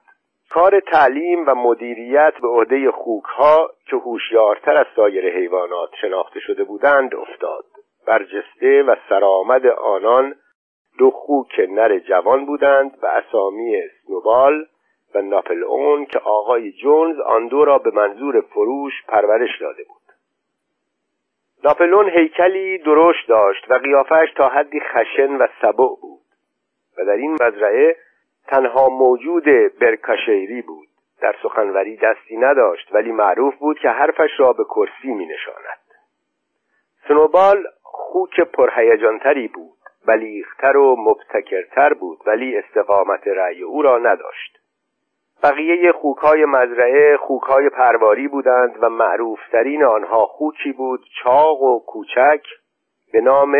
[0.49, 7.15] کار تعلیم و مدیریت به عهده خوکها که هوشیارتر از سایر حیوانات شناخته شده بودند
[7.15, 7.65] افتاد.
[8.07, 10.35] برجسته و سرآمد آنان
[10.97, 14.65] دو خوک نر جوان بودند و اسامی سنوبال
[15.15, 20.01] و ناپل اون که آقای جونز آن دو را به منظور فروش پرورش داده بود.
[21.63, 26.25] ناپلون هیکلی درشت داشت و قیافش تا حدی خشن و سبع بود
[26.97, 27.95] و در این مزرعه
[28.47, 29.43] تنها موجود
[29.79, 30.87] برکاشیری بود.
[31.21, 35.79] در سخنوری دستی نداشت ولی معروف بود که حرفش را به کرسی می نشاند
[37.07, 37.67] سنوبال
[38.15, 44.59] خوک پرهیجانتری بود بلیغتر و مبتکرتر بود ولی استقامت رأی او را نداشت.
[45.43, 52.43] بقیه خوکهای مزرعه خوکهای پرواری بودند و معروفترین آنها خوکی بود چاق و کوچک
[53.13, 53.57] به نام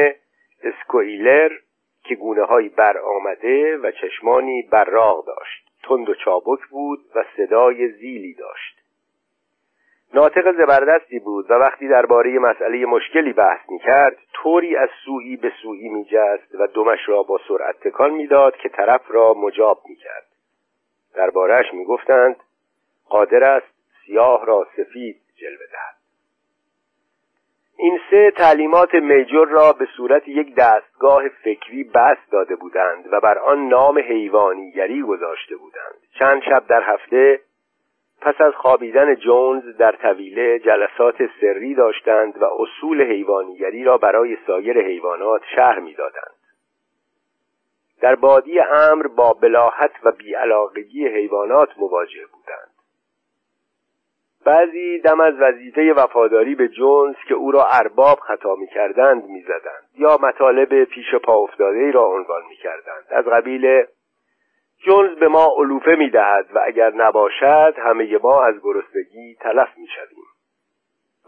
[0.63, 1.51] اسکویلر
[2.03, 2.97] که گونه های بر
[3.83, 5.69] و چشمانی براغ داشت.
[5.83, 8.84] تند و چابک بود و صدای زیلی داشت.
[10.13, 15.89] ناطق زبردستی بود و وقتی درباره مسئله مشکلی بحث می‌کرد طوری از سویی به سویی
[15.89, 20.25] میجست و دمش را با سرعت تکان می‌داد که طرف را مجاب می‌کرد.
[21.15, 22.35] دربارهش می‌گفتند
[23.09, 23.67] قادر است
[24.05, 25.95] سیاه را سفید جلوه دهد.
[27.77, 33.37] این سه تعلیمات میجور را به صورت یک دستگاه فکری بست داده بودند و بر
[33.37, 35.95] آن نام حیوانیگری گذاشته بودند.
[36.19, 37.39] چند شب در هفته
[38.25, 44.81] پس از خوابیدن جونز در طویله جلسات سری داشتند و اصول حیوانیگری را برای سایر
[44.81, 46.35] حیوانات شهر می‌دادند.
[48.01, 52.71] در بادی امر با بلاحت و بیعلاقگی حیوانات مواجه بودند.
[54.45, 59.41] بعضی دم از وظیفه وفاداری به جونز که او را ارباب خطا می کردند می
[59.41, 63.85] زدند یا مطالب پیش پا افتاده را عنوان می کردند از قبیل
[64.85, 69.87] جونز به ما علوفه می دهد و اگر نباشد همه ما از گرسنگی تلف می
[69.87, 70.23] شدیم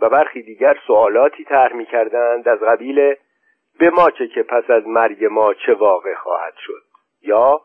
[0.02, 3.16] و برخی دیگر سوالاتی طرح می کردند از قبیل
[3.80, 6.84] به ما چه که پس از مرگ ما چه واقع خواهد شد.
[7.22, 7.62] یا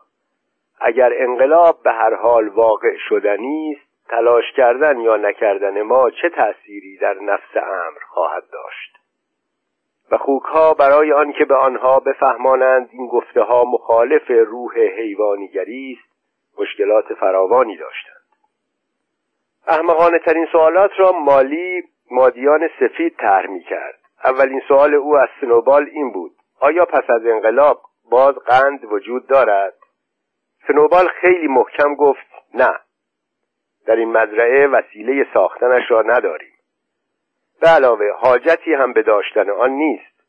[0.81, 6.97] اگر انقلاب به هر حال واقع شدنی است تلاش کردن یا نکردن ما چه تأثیری
[6.97, 9.02] در نفس امر خواهد داشت؟
[10.13, 16.13] و خوکها برای آنکه به آنها بفهمانند این گفته ها مخالف روح حیوانیگری است
[16.59, 18.23] مشکلات فراوانی داشتند.
[19.67, 25.89] احمقانه ترین سوالات را مالی مادیان سفید طرح می کرد اولین سوال او از سنوبال
[25.91, 29.73] این بود آیا پس از انقلاب باز قند وجود دارد؟
[30.67, 32.79] سنوبال خیلی محکم گفت نه.
[33.87, 36.52] در این مزرعه وسیله ساختنش را نداریم.
[37.63, 40.23] به علاوه حاجتی هم به داشتن آن نیست.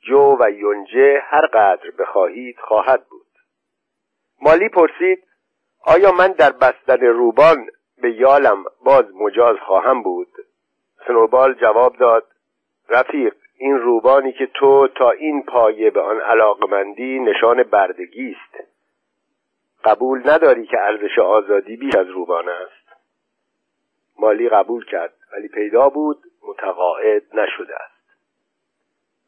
[0.00, 3.26] جو و یونجه هر قدر بخواهید خواهد بود.
[4.42, 5.24] مالی پرسید
[5.84, 7.66] آیا من در بستن روبان
[8.02, 10.28] به یالم باز مجاز خواهم بود؟
[11.06, 12.26] سنوبال جواب داد
[12.88, 18.68] رفیق این روبانی که تو تا این پایه به آن علاقمندی نشان بردگی است.
[19.84, 22.88] قبول نداری که ارزش آزادی بیش از روبان است؟
[24.18, 27.98] مالی قبول کرد ولی پیدا بود متقاعد نشده است.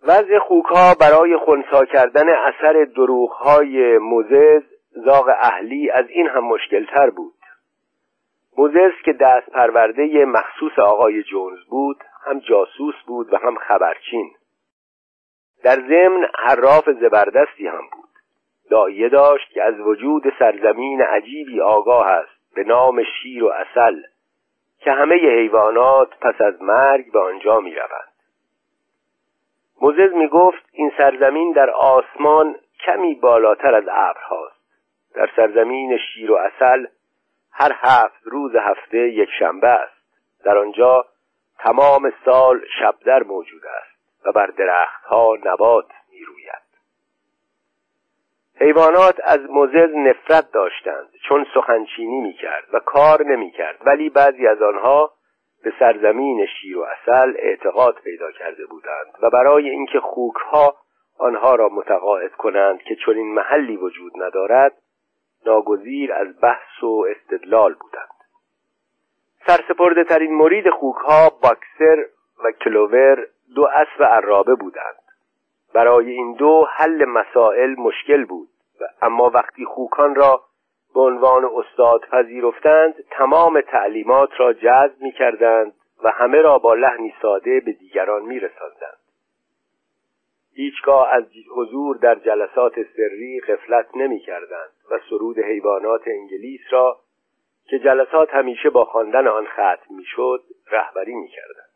[0.02, 7.34] وضع خوکها برای خونسا کردن اثر دروغهای موزز زاغ اهلی از این هم مشکلتر بود.
[8.58, 14.30] موزز که دست پرورده مخصوص آقای جونز بود هم جاسوس بود و هم خبرچین.
[15.62, 18.08] در ضمن حراف زبردستی هم بود.
[18.70, 24.02] دایه داشت که از وجود سرزمین عجیبی آگاه است به نام شیر و اصل
[24.80, 28.12] که همه حیوانات پس از مرگ به آنجا می روند.
[29.80, 34.60] موزز می گفت این سرزمین در آسمان کمی بالاتر از ابرهاست
[35.14, 36.86] در سرزمین شیر و اصل
[37.52, 40.00] هر هفت روز هفته یک شنبه است
[40.44, 41.04] در آنجا
[41.58, 45.86] تمام سال شبدر موجود است و بر درختها نبات
[48.60, 54.46] حیوانات از موزز نفرت داشتند چون سخنچینی می کرد و کار نمی کرد ولی بعضی
[54.46, 55.12] از آنها
[55.64, 60.76] به سرزمین شیر و اصل اعتقاد پیدا کرده بودند و برای اینکه خوکها
[61.18, 64.72] آنها را متقاعد کنند که چنین محلی وجود ندارد
[65.46, 68.08] ناگزیر از بحث و استدلال بودند.
[69.46, 72.06] سرسپرده ترین مرید خوکها باکسر
[72.44, 75.09] و کلوور دو اسب عرابه بودند.
[75.74, 78.48] برای این دو حل مسائل مشکل بود
[79.02, 80.40] اما وقتی خوکان را
[80.94, 87.14] به عنوان استاد پذیرفتند تمام تعلیمات را جذب می کردند و همه را با لحنی
[87.22, 89.00] ساده به دیگران می رساندند.
[90.54, 91.24] هیچگاه از
[91.56, 97.00] حضور در جلسات سری غفلت نمی کردند و سرود حیوانات انگلیس را
[97.64, 101.69] که جلسات همیشه با خواندن آن ختم می شد رهبری می کردند.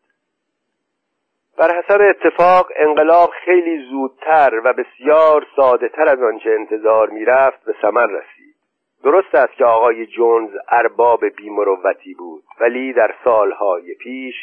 [1.59, 7.75] بر حسب اتفاق انقلاب خیلی زودتر و بسیار ساده تر از آنچه انتظار می‌رفت به
[7.83, 8.55] ثمر رسید.
[9.05, 14.35] درست است که آقای جونز ارباب بیمروتی بود ولی در سالهای پیش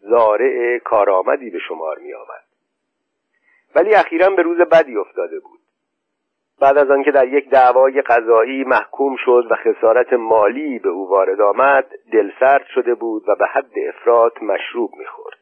[0.00, 2.44] زارع کارآمدی به شمار می آمد
[3.74, 5.60] ولی اخیرا به روز بدی افتاده بود.
[6.60, 11.40] بعد از آنکه در یک دعوای قضایی محکوم شد و خسارت مالی به او وارد
[11.40, 15.33] آمد دلسرد شده بود و به حد افراد مشروب می‌خورد.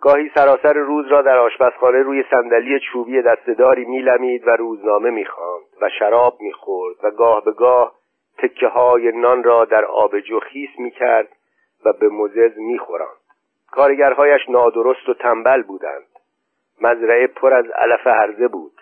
[0.00, 5.88] گاهی سراسر روز را در آشپزخانه روی صندلی چوبی دستداری میلمید و روزنامه می‌خواند و
[5.98, 7.94] شراب می‌خورد و گاه به گاه
[8.38, 11.28] تکه های نان را در آبجو خیس می‌کرد
[11.84, 13.20] و به مزز میخوراند.
[13.70, 16.06] کارگرهایش نادرست و تنبل بودند.
[16.80, 18.80] مزرعه پر از علف هرزه بود.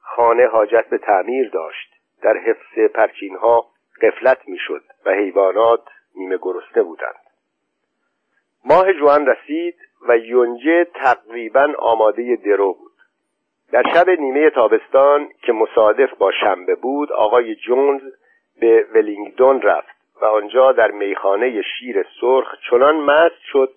[0.00, 1.94] خانه حاجت به تعمیر داشت.
[2.22, 3.66] در حفظ پرچینها
[4.02, 5.82] قفلت می‌شد و حیوانات
[6.16, 7.20] نیمه گرسنه بودند.
[8.64, 12.92] ماه جوان رسید و یونجه تقریبا آماده درو بود.
[13.72, 18.02] در شب نیمه تابستان که مصادف با شنبه بود آقای جونز
[18.60, 23.70] به ولینگدون رفت و آنجا در میخانه شیر سرخ چنان مست شد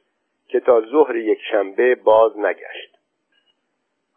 [0.48, 2.98] که تا ظهر یک شنبه باز نگشت.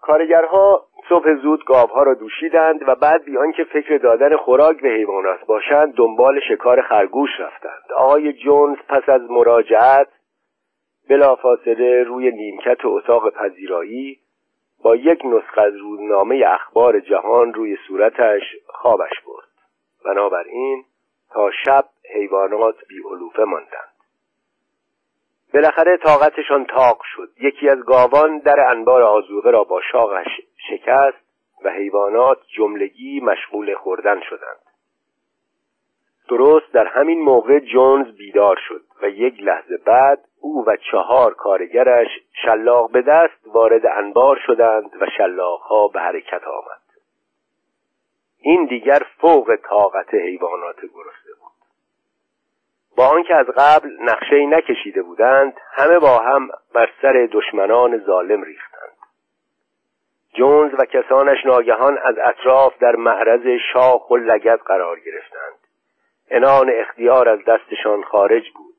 [0.01, 5.47] کارگرها صبح زود گاوها را دوشیدند و بعد بیان که فکر دادن خوراک به حیوانات
[5.47, 7.93] باشند دنبال شکار خرگوش رفتند.
[7.97, 10.09] آقای جونز پس از مراجعت
[11.09, 14.19] بلافاصله روی نیمکت اتاق پذیرایی
[14.83, 19.49] با یک نسخه از روزنامه اخبار جهان روی صورتش خوابش برد.
[20.05, 20.85] بنابراین
[21.31, 23.95] تا شب حیوانات بی علوفه ماندند.
[25.55, 27.29] بالاخره طاقتشان تاق شد.
[27.41, 30.29] یکی از گاوان در انبار آزوغه را با شاقش
[30.69, 31.25] شکست
[31.65, 34.61] و حیوانات جملگی مشغول خوردن شدند.
[36.29, 38.83] درست در همین موقع جونز بیدار شد.
[39.05, 42.09] و یک لحظه بعد او و چهار کارگرش
[42.45, 46.81] شلاق به دست وارد انبار شدند و شلاقها به حرکت آمد.
[48.41, 51.53] این دیگر فوق طاقت حیوانات گرسنه بود.
[52.97, 58.97] با آنکه از قبل نقشه نکشیده بودند همه با هم بر سر دشمنان ظالم ریختند.
[60.35, 65.59] جونز و کسانش ناگهان از اطراف در معرض شاخ و لگت قرار گرفتند.
[66.31, 68.74] انان اختیار از دستشان خارج بود.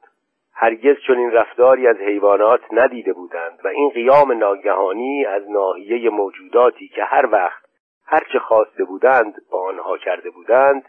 [0.56, 7.04] هرگز چنین رفتاری از حیوانات ندیده بودند و این قیام ناگهانی از ناحیه موجوداتی که
[7.04, 7.66] هر وقت
[8.06, 10.84] هرچه خواسته بودند با آنها کرده بودند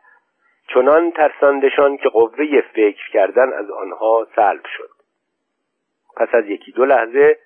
[0.75, 4.91] چنان ترساندشان که قوه فکر کردن از آنها سلب شد.
[6.17, 7.39] پس از یکی دو لحظه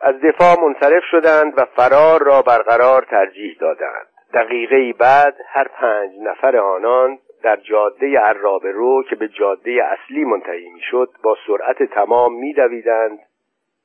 [0.00, 4.06] از دفاع منصرف شدند و فرار را برقرار ترجیح دادند.
[4.34, 10.68] دقیقه بعد هر پنج نفر آنان در جاده عرابه رو که به جاده اصلی منتهی
[10.68, 13.18] می‌شد با سرعت تمام میدویدند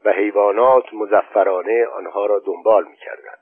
[0.06, 3.38] و حیوانات مزفرانه آنها را دنبال می‌کردند.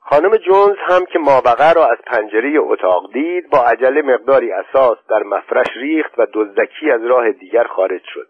[0.00, 5.22] خانم جونز هم که مابقه را از پنجره اتاق دید با عجله مقداری اساس در
[5.22, 8.28] مفرش ریخت و دزدکی از راه دیگر خارج شد.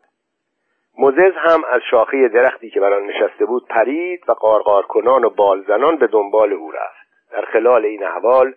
[0.98, 5.31] موزز هم از شاخه درختی که بر آن نشسته بود پرید و قارقار کنان و
[5.31, 7.07] بالزنان به دنبال او رفت.
[7.33, 8.55] در خلال این احوال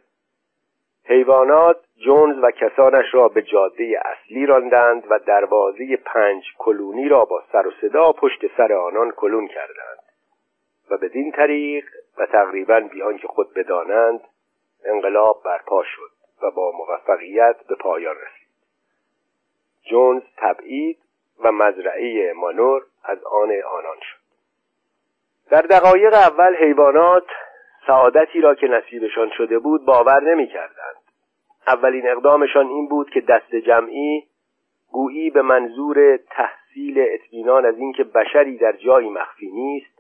[1.09, 7.43] حیوانات جونز و کسانش را به جاده اصلی راندند و دروازه پنج کلونی را با
[7.51, 9.99] سر و صدا پشت سر آنان کلون کردند.
[10.91, 11.85] و بدین طریق
[12.17, 14.21] و تقریبا بیان که خود بدانند
[14.85, 18.49] انقلاب برپا شد و با موفقیت به پایان رسید.
[19.89, 20.99] جونز تبعید
[21.43, 24.19] و مزرعه مانور از آن آنان شد.
[25.49, 27.27] در دقایق اول حیوانات
[27.87, 30.95] سعادتی را که نصیبشان شده بود باور نمی کردند.
[31.67, 34.23] اولین اقدامشان این بود که دست جمعی
[34.91, 39.99] گویی به منظور تحصیل اطمینان از اینکه بشری در جایی مخفی نیست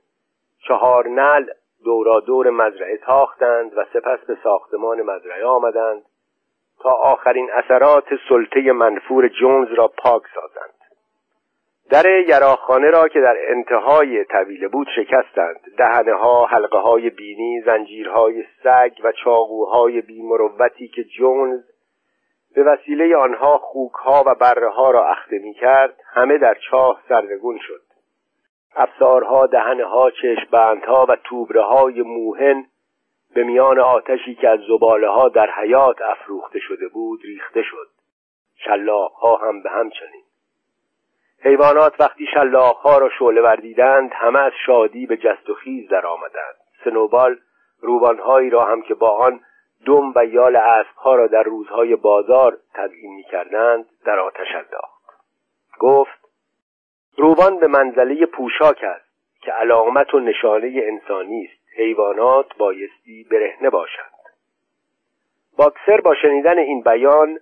[0.67, 1.45] چهار نل
[1.83, 6.01] دورا دور مزرعه تاختند و سپس به ساختمان مزرعه آمدند
[6.79, 10.78] تا آخرین اثرات سلطه منفور جونز را پاک سازند
[11.89, 15.59] در یراخانه را که در انتهای طویله بود شکستند.
[15.77, 21.63] دهنه ها حلقه های بینی زنجیرهای سگ و چاقوهای بیمروتی که جونز
[22.55, 27.01] به وسیله آنها خوک ها و بره ها را اخته می کرد همه در چاه
[27.09, 27.81] سرنگون شد.
[28.75, 32.65] افسارها دهنه ها چشمبندها و توبره های موهن
[33.35, 37.87] به میان آتشی که از زباله ها در حیات افروخته شده بود ریخته شد.
[38.65, 40.28] شلاق ها هم به همچنین.
[41.41, 46.05] حیوانات وقتی شلاق ها را شعله وردیدند همه از شادی به جست و خیز در
[46.05, 46.55] آمدند.
[46.83, 47.39] سنوبال
[47.81, 49.39] روبانهایی را هم که با آن
[49.85, 50.55] دم و یال
[50.95, 54.99] ها را در روزهای بازار تدعیم می کردند در آتش انداخت.
[55.79, 56.19] گفت
[57.17, 59.09] روبان به منزله پوشاک است
[59.41, 61.59] که علامت و نشانه انسانی است.
[61.77, 64.11] حیوانات بایستی برهنه باشند.
[65.57, 67.39] باکسر با شنیدن این بیان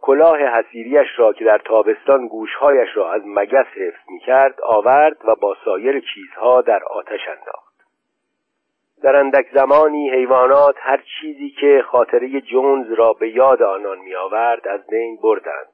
[0.00, 5.34] کلاه حسیریش را که در تابستان گوشهایش را از مگس حفظ می کرد آورد و
[5.34, 7.70] با سایر چیزها در آتش انداخت.
[9.02, 14.68] در اندک زمانی حیوانات هر چیزی که خاطره جونز را به یاد آنان می آورد
[14.68, 15.72] از بین بردند.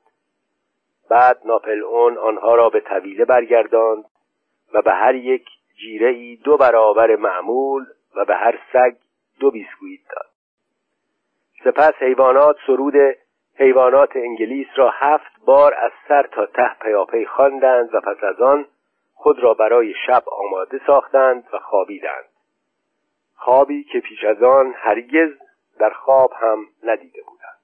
[1.10, 4.04] بعد ناپل اون آنها را به طویله برگرداند
[4.74, 5.48] و به هر یک
[5.80, 7.84] جیره ای دو برابر معمول
[8.16, 8.96] و به هر سگ
[9.40, 10.26] دو بیسکویت داد.
[11.64, 12.94] سپس حیوانات سرود
[13.58, 18.66] حیوانات انگلیس را هفت بار از سر تا ته پیاپی خواندند و پس از آن
[19.14, 22.24] خود را برای شب آماده ساختند و خوابیدند.
[23.36, 25.30] خوابی که پیش از آن هرگز
[25.78, 27.56] در خواب هم ندیده بودند.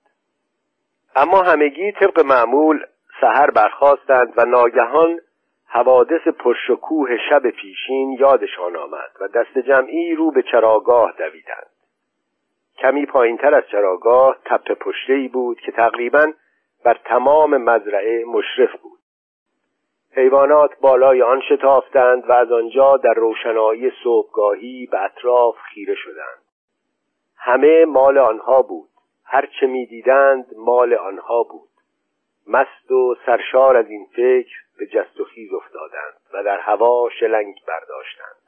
[1.17, 2.87] اما همگی طبق معمول
[3.21, 5.21] سحر برخواستند و ناگهان
[5.67, 11.72] حوادث پرشکوه شب پیشین یادشان آمد و دست جمعی رو به چراگاه دویدند.
[12.83, 16.33] کمی پایینتر از چراگاه تپه پشته بود که تقریبا
[16.85, 18.99] بر تمام مزرعه مشرف بود.
[20.17, 26.43] حیوانات بالای آن شتافتند و از آنجا در روشنایی صبحگاهی به اطراف خیره شدند.
[27.37, 28.89] همه مال آنها بود.
[29.25, 31.69] هرچه می‌دیدند مال آنها بود.
[32.47, 37.55] مست و سرشار از این فکر به جست و خیز افتادند و در هوا شلنگ
[37.69, 38.43] برداشتند.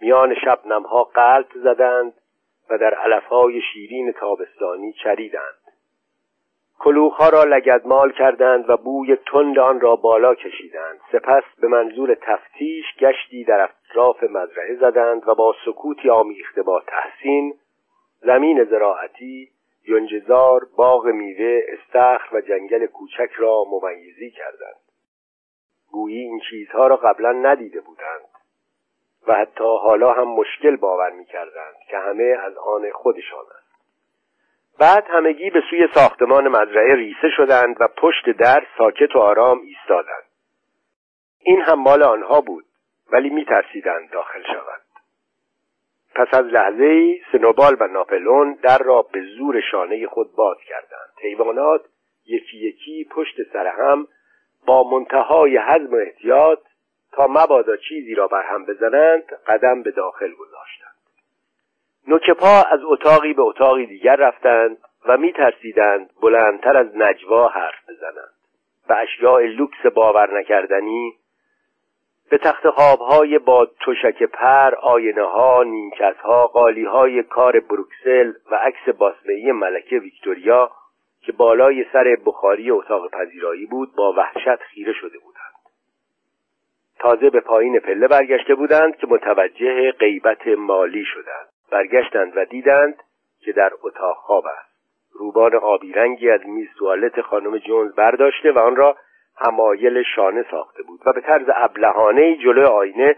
[0.00, 2.14] میان شبنمها قلط زدند
[2.76, 5.62] در علفهای شیرین تابستانی چریدند.
[6.78, 11.00] کلوخها را لگدمال کردند و بوی تند آن را بالا کشیدند.
[11.12, 17.54] سپس به منظور تفتیش گشتی در اطراف مزرعه زدند و با سکوتی آمیخته با تحسین
[18.20, 19.48] زمین زراعتی
[19.88, 24.82] یونجزار باغ میوه استخر و جنگل کوچک را ممیزی کردند.
[25.92, 28.31] گویی این چیزها را قبلا ندیده بودند.
[29.26, 33.62] و حتی حالا هم مشکل باور می‌کردند که همه از آن خودشان است
[34.78, 40.24] بعد همگی به سوی ساختمان مزرعه ریسه شدند و پشت در ساکت و آرام ایستادند.
[41.40, 42.64] این هم مال آنها بود
[43.12, 44.82] ولی میترسیدند داخل شوند.
[46.14, 51.12] پس از لحظه سنوبال و ناپلون در را به زور شانه خود باز کردند.
[51.22, 51.80] حیوانات
[52.26, 54.08] یکی یکی پشت سر هم
[54.66, 56.58] با منتهای حزم و احتیاط
[57.12, 60.96] تا مبادا چیزی را بر هم بزنند قدم به داخل گذاشتند.
[62.08, 67.88] نوک پا از اتاقی به اتاقی دیگر رفتند و می ترسیدند بلندتر از نجوا حرف
[67.88, 68.32] بزنند.
[68.88, 71.12] و اشیاء لوکس باور نکردنی
[72.30, 78.54] به تخت خوابهای با تشک پر آینه ها نیمکت ها قالی های کار بروکسل و
[78.54, 80.70] عکس باسمهی ملکه ویکتوریا
[81.20, 85.41] که بالای سر بخاری اتاق پذیرایی بود با وحشت خیره شده بودند.
[87.02, 91.48] تازه به پایین پله برگشته بودند که متوجه غیبت مالی شدند.
[91.70, 93.02] برگشتند و دیدند
[93.40, 94.72] که در اتاق خواب است.
[95.12, 98.96] روبان آبی رنگی از میز توالت خانم جونز برداشته و آن را
[99.36, 103.16] همایل شانه ساخته بود و به طرز ابلهانه جلو آینه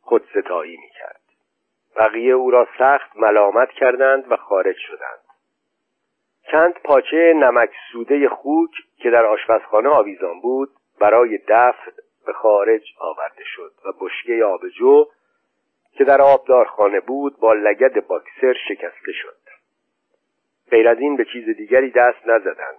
[0.00, 1.20] خودستایی می‌کرد.
[1.96, 5.24] بقیه او را سخت ملامت کردند و خارج شدند.
[6.52, 10.68] چند پاچه نمک سوده خوک که در آشپزخانه آویزان بود
[11.00, 11.90] برای دفع
[12.26, 15.06] به خارج آورده شد و بشکه آبجو
[15.92, 19.36] که در آبدارخانه بود با لگد باکسر شکسته شد.
[20.70, 22.78] غیر از این به چیز دیگری دست نزدند.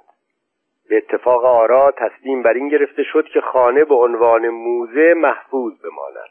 [0.89, 6.29] به اتفاق آرا تصمیم بر این گرفته شد که خانه به عنوان موزه محفوظ بماند.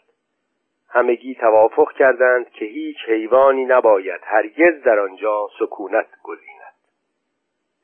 [0.89, 6.75] همگی توافق کردند که هیچ حیوانی نباید هرگز در آنجا سکونت گزیند.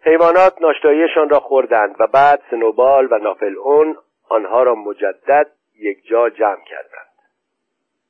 [0.04, 3.96] حیوانات ناشتاییشان را خوردند و بعد سنوبال و نافل اون
[4.30, 7.10] آنها را مجدد یک جا جمع کردند.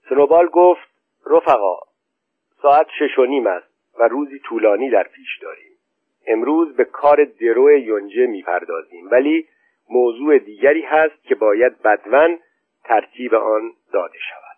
[0.08, 0.88] سنوبال گفت
[1.26, 1.76] رفقا
[2.62, 5.72] ساعت شش و نیم است و روزی طولانی در پیش داریم.
[6.26, 9.48] امروز به کار درو یونجه می‌پردازیم ولی
[9.90, 12.38] موضوع دیگری هست که باید بدون
[12.84, 14.50] ترتیب آن داده شود.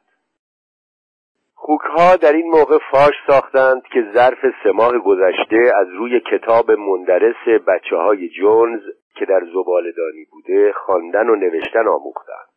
[1.55, 7.49] خوکها در این موقع فاش ساختند که ظرف سه ماه گذشته از روی کتاب مندرس
[7.67, 8.83] بچه های جونز
[9.15, 12.49] که در زبالدانی بوده خواندن و نوشتن آموختند.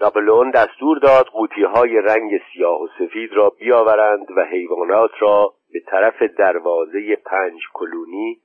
[0.00, 5.80] ناپلئون دستور داد قوطی های رنگ سیاه و سفید را بیاورند و حیوانات را به
[5.80, 8.40] طرف دروازه پنج کلونی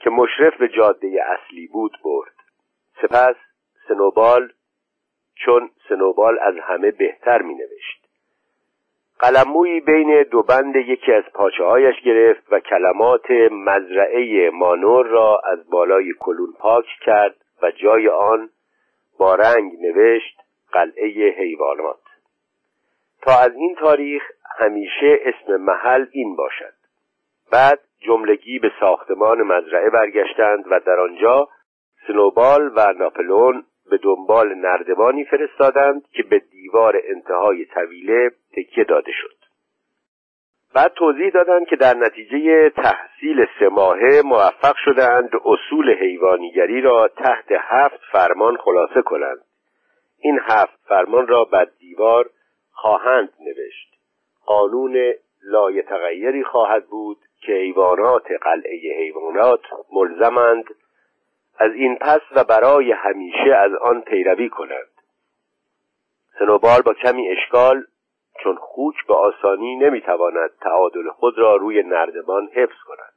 [0.00, 2.34] که مشرف به جاده اصلی بود برد.
[3.02, 3.36] سپس
[3.88, 4.52] سنوبال
[5.34, 7.99] چون سنوبال از همه بهتر می نوشت
[9.20, 15.70] قلمویی بین دو بند یکی از پاچه هایش گرفت و کلمات مزرعه مانور را از
[15.70, 18.50] بالای کلون پاک کرد و جای آن
[19.18, 20.36] با رنگ نوشت
[20.72, 22.00] قلعه حیوانات.
[23.22, 24.22] تا از این تاریخ
[24.58, 26.74] همیشه اسم محل این باشد.
[27.52, 31.48] بعد جملگی به ساختمان مزرعه برگشتند و در آنجا
[32.06, 39.36] سنوبال و ناپلون به دنبال نردبانی فرستادند که به دیوار انتهای طویله تکیه داده شد.
[40.74, 47.46] بعد توضیح دادند که در نتیجه تحصیل سه ماهه موفق شدند اصول حیوانیگری را تحت
[47.50, 49.40] هفت فرمان خلاصه کنند.
[50.18, 52.30] این هفت فرمان را بر دیوار
[52.72, 53.94] خواهند نوشت.
[54.46, 59.60] قانون لایتغیری خواهد بود که حیوانات قلعه حیوانات
[59.92, 60.64] ملزمند
[61.58, 64.89] از این پس و برای همیشه از آن پیروی کنند.
[66.40, 67.84] سنوبال با کمی اشکال
[68.42, 73.12] چون خوک به آسانی نمی‌تواند تعادل خود را روی نردبان حفظ کند.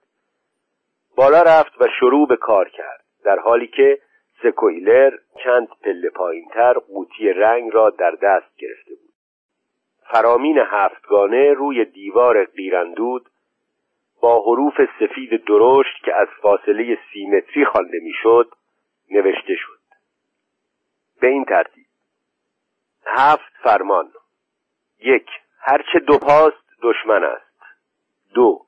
[1.17, 3.99] بالا رفت و شروع به کار کرد در حالی که
[4.43, 5.11] سکویلر
[5.43, 9.13] چند پله پایینتر قوطی رنگ را در دست گرفته بود.
[10.11, 13.29] فرامین هفتگانه روی دیوار قیرندود
[14.21, 18.51] با حروف سفید درشت که از فاصله سیمتری خوانده می‌شد
[19.11, 19.79] نوشته شد.
[21.21, 21.82] به این ترتیب
[23.05, 24.11] هفت فرمان.
[24.99, 25.27] یک
[25.59, 27.61] هرچه دو پاست دشمن است.
[28.33, 28.65] دو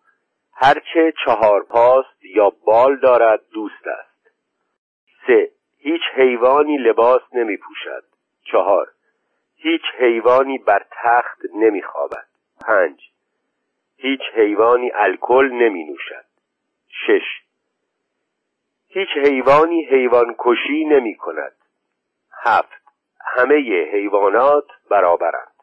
[0.53, 4.31] هرچه چهار پاست یا بال دارد دوست است.
[5.27, 8.03] سه هیچ حیوانی لباس نمی پوشد.
[8.51, 8.87] چهار
[9.55, 12.27] هیچ حیوانی بر تخت نمی خوابد.
[12.67, 13.09] پنج
[13.97, 16.25] هیچ حیوانی الکل نمی نوشد.
[17.07, 17.41] شش
[18.87, 21.55] هیچ حیوانی حیوان کشی نمی کند.
[22.43, 22.84] هفت
[23.25, 23.55] همه
[23.91, 25.55] حیوانات برابرند.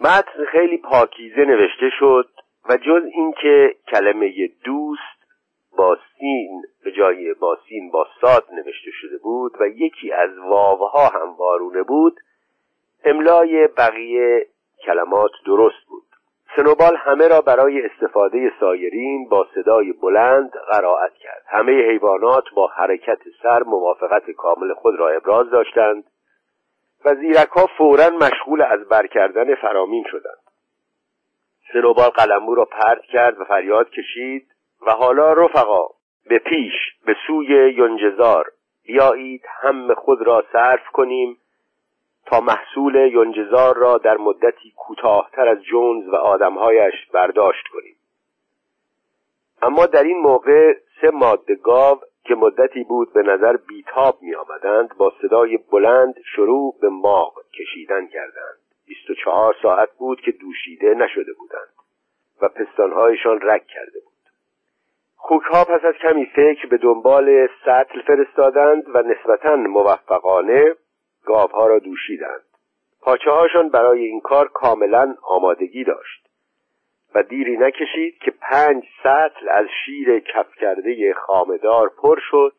[0.00, 2.28] متن خیلی پاکیزه نوشته شد
[2.68, 5.14] و جز اینکه کلمه دوست
[5.76, 11.08] با سین به جای با سین با ساد نوشته شده بود و یکی از واوها
[11.08, 12.20] هم وارونه بود
[13.04, 14.46] املای بقیه
[14.86, 16.13] کلمات درست بود.
[16.56, 21.42] سنوبال همه را برای استفاده سایرین با صدای بلند قرائت کرد.
[21.46, 26.04] همه حیوانات با حرکت سر موافقت کامل خود را ابراز داشتند
[27.04, 30.44] و زیرک ها فورا مشغول از بر کردن فرامین شدند.
[31.72, 34.46] سنوبال قلمو را پرت کرد و فریاد کشید
[34.86, 35.86] و حالا رفقا
[36.28, 36.72] به پیش
[37.06, 38.46] به سوی یونجزار
[38.86, 41.38] بیایید هم خود را صرف کنیم
[42.26, 47.96] تا محصول یونجزار را در مدتی کوتاهتر از جونز و آدمهایش برداشت کنیم.
[49.62, 54.96] اما در این موقع سه ماده گاو که مدتی بود به نظر بیتاب می آمدند
[54.98, 58.58] با صدای بلند شروع به ماغ کشیدن کردند.
[58.86, 61.74] بیست و چهار ساعت بود که دوشیده نشده بودند
[62.42, 64.14] و پستانهایشان رک کرده بود.
[65.16, 70.74] خوکها پس از کمی فکر به دنبال سطل فرستادند و نسبتا موفقانه
[71.24, 72.44] گاوها را دوشیدند.
[73.00, 76.28] پاچه هاشان برای این کار کاملا آمادگی داشت
[77.14, 82.52] و دیری نکشید که پنج سطل از شیر کف کرده خامدار پر شد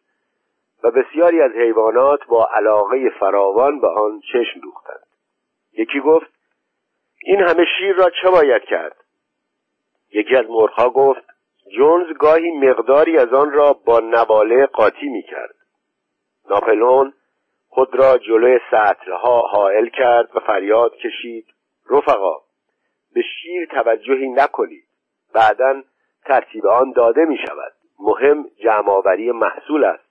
[0.84, 5.06] و بسیاری از حیوانات با علاقه فراوان به آن چشم دوختند.
[5.74, 6.32] یکی گفت
[7.24, 8.96] این همه شیر را چه باید کرد؟
[10.14, 11.22] یکی از مرغها گفت
[11.76, 15.56] جونز گاهی مقداری از آن را با نواله قاطی می کرد
[16.50, 17.14] ناپلون
[17.76, 21.46] خود را جلوی سطلها حائل کرد و فریاد کشید
[21.90, 22.36] رفقا
[23.14, 24.88] به شیر توجهی نکنید.
[25.34, 25.84] بعدا
[26.26, 30.04] ترتیب آن داده می شود مهم جمعآوری محصول است.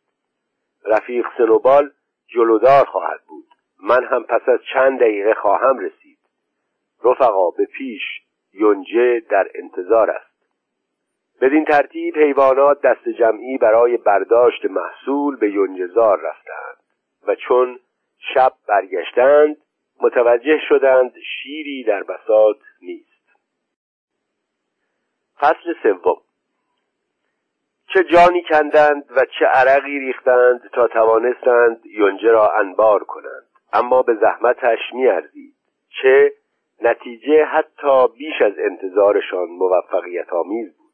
[0.85, 1.91] رفیق سنوبال
[2.27, 3.47] جلودار خواهد بود.
[3.83, 6.19] من هم پس از چند دقیقه خواهم رسید.
[7.05, 8.03] رفقا به پیش.
[8.53, 10.35] یونجه در انتظار است.
[11.41, 16.74] بدین ترتیب حیوانات دست جمعی برای برداشت محصول به یونجزار رفتند.
[17.27, 17.79] و چون
[18.35, 19.57] شب برگشتند
[20.01, 23.37] متوجه شدند شیری در بساط نیست.
[25.41, 26.21] فصل سوم.
[27.95, 33.47] چه جانی کندند و چه عرقی ریختند تا توانستند یونجه را انبار کنند.
[33.73, 35.55] اما به زحمتش میارزید.
[36.03, 36.33] چه
[36.83, 40.93] نتیجه حتی بیش از انتظارشان موفقیت آمیز بود.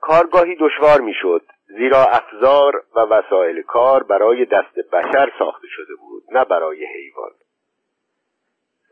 [0.00, 1.42] کارگاهی دشوار می‌شد.
[1.68, 7.30] زیرا افزار و وسایل کار برای دست بشر ساخته شده بود نه برای حیوان.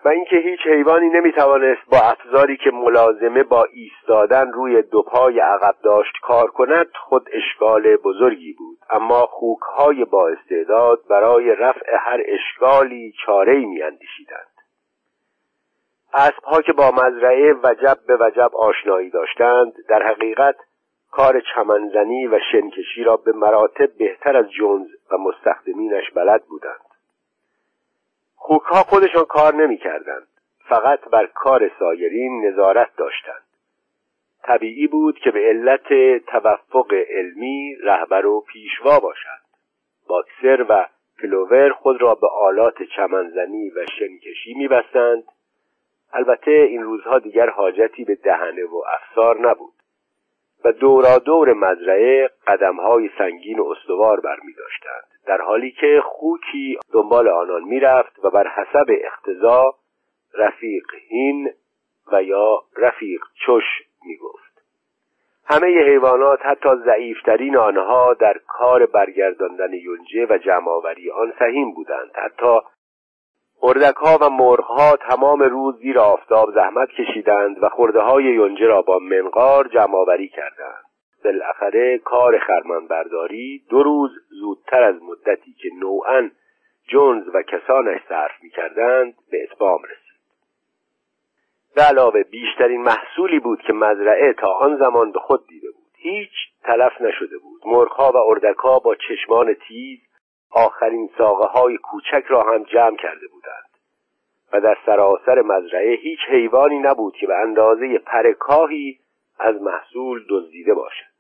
[0.04, 5.74] و اینکه هیچ حیوانی نمی‌توانست با افزاری که ملازمه با ایستادن روی دو پای عقب
[5.82, 8.78] داشت کار کند خود اشکال بزرگی بود.
[8.90, 14.56] اما خوکهای با استعداد برای رفع هر اشکالی چارهای میاندیشیدند.
[16.14, 20.56] اسبها که با مزرعه وجب به وجب آشنایی داشتند در حقیقت
[21.16, 26.80] کار چمنزنی و شنکشی را به مراتب بهتر از جونز و مستخدمینش بلد بودند.
[28.34, 30.26] خوکها خودشان کار نمی کردند.
[30.68, 33.42] فقط بر کار سایرین نظارت داشتند.
[34.42, 35.88] طبیعی بود که به علت
[36.26, 39.44] توفق علمی رهبر و پیشوا باشند.
[40.08, 40.86] باکسر و
[41.22, 45.24] پلوور خود را به آلات چمنزنی و شنکشی میبستند.
[46.12, 49.75] البته این روزها دیگر حاجتی به دهنه و افسار نبود.
[50.66, 54.20] و دورا دور مزرعه قدمهای سنگین و استوار
[54.58, 55.04] داشتند.
[55.26, 59.74] در حالی که خوکی دنبال آنان می‌رفت و بر حسب اقتضا
[60.34, 61.50] رفیق هین
[62.12, 63.64] و یا رفیق چش
[64.06, 64.62] می‌گفت
[65.44, 72.10] همه حیوانات حتی ضعیفترین آنها در کار برگرداندن یونجه و جمعآوری آن سهیم بودند.
[72.14, 72.60] حتی
[73.62, 78.66] اردک ها و مرغ ها تمام روز زیر آفتاب زحمت کشیدند و خورده های یونجه
[78.66, 80.84] را با منقار جمع آوری کردند.
[81.24, 86.30] بالاخره کار خرمانبرداری دو روز زودتر از مدتی که نوعا
[86.88, 90.06] جونز و کسانش صرف می‌کردند به اتمام رسید.
[91.74, 95.86] به علاوه بیشترین محصولی بود که مزرعه تا آن زمان به خود دیده بود.
[95.96, 96.30] هیچ
[96.64, 97.62] تلف نشده بود.
[97.66, 99.98] مرغها و اردکها با چشمان تیز
[100.56, 103.66] آخرین ساقه های کوچک را هم جمع کرده بودند.
[104.52, 108.98] و در سراسر مزرعه هیچ حیوانی نبود که به اندازه پرکاهی
[109.38, 111.16] از محصول دزدیده باشد.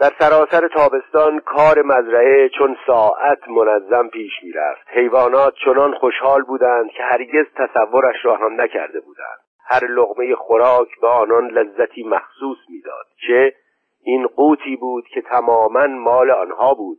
[0.00, 4.82] در سراسر تابستان کار مزرعه چون ساعت منظم پیش می‌رفت.
[4.86, 9.38] حیوانات چنان خوشحال بودند که هرگز تصورش را هم نکرده بودند.
[9.66, 13.54] هر لغمه خوراک به آنان لذتی مخصوص می‌داد چه
[14.02, 16.98] این قوتی بود که تماما مال آنها بود.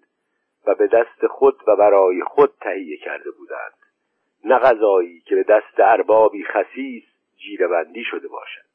[0.67, 3.73] و به دست خود و برای خود تهیه کرده بودند.
[4.45, 7.03] نه غذایی که به دست اربابی خسیس
[7.37, 8.73] جیرهبندی شده باشد.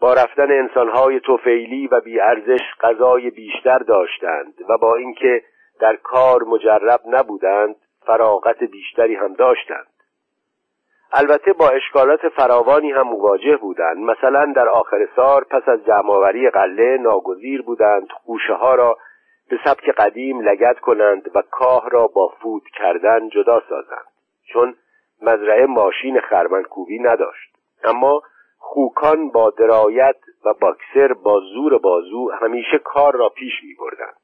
[0.00, 5.42] با رفتن انسانهای توفیلی و بیارزش غذای بیشتر داشتند و با اینکه
[5.80, 7.76] در کار مجرب نبودند
[8.06, 9.86] فراغت بیشتری هم داشتند.
[11.12, 13.96] البته با اشکالات فراوانی هم مواجه بودند.
[13.96, 18.98] مثلا در آخر سال پس از جمعآوری قله ناگزیر بودند خوشه ها را
[19.48, 24.06] به سبک قدیم لگت کنند و کاه را با فوت کردن جدا سازند.
[24.52, 24.74] چون
[25.22, 27.54] مزرعه ماشین خرمنکوبی نداشت.
[27.84, 28.22] اما
[28.58, 34.16] خوکان با درایت و باکسر با زور بازو همیشه کار را پیش می بردند.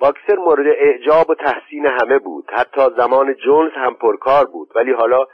[0.00, 2.50] باکسر مورد اعجاب و تحسین همه بود.
[2.52, 4.72] حتی زمان جونز هم پرکار بود.
[4.74, 5.26] ولی حالا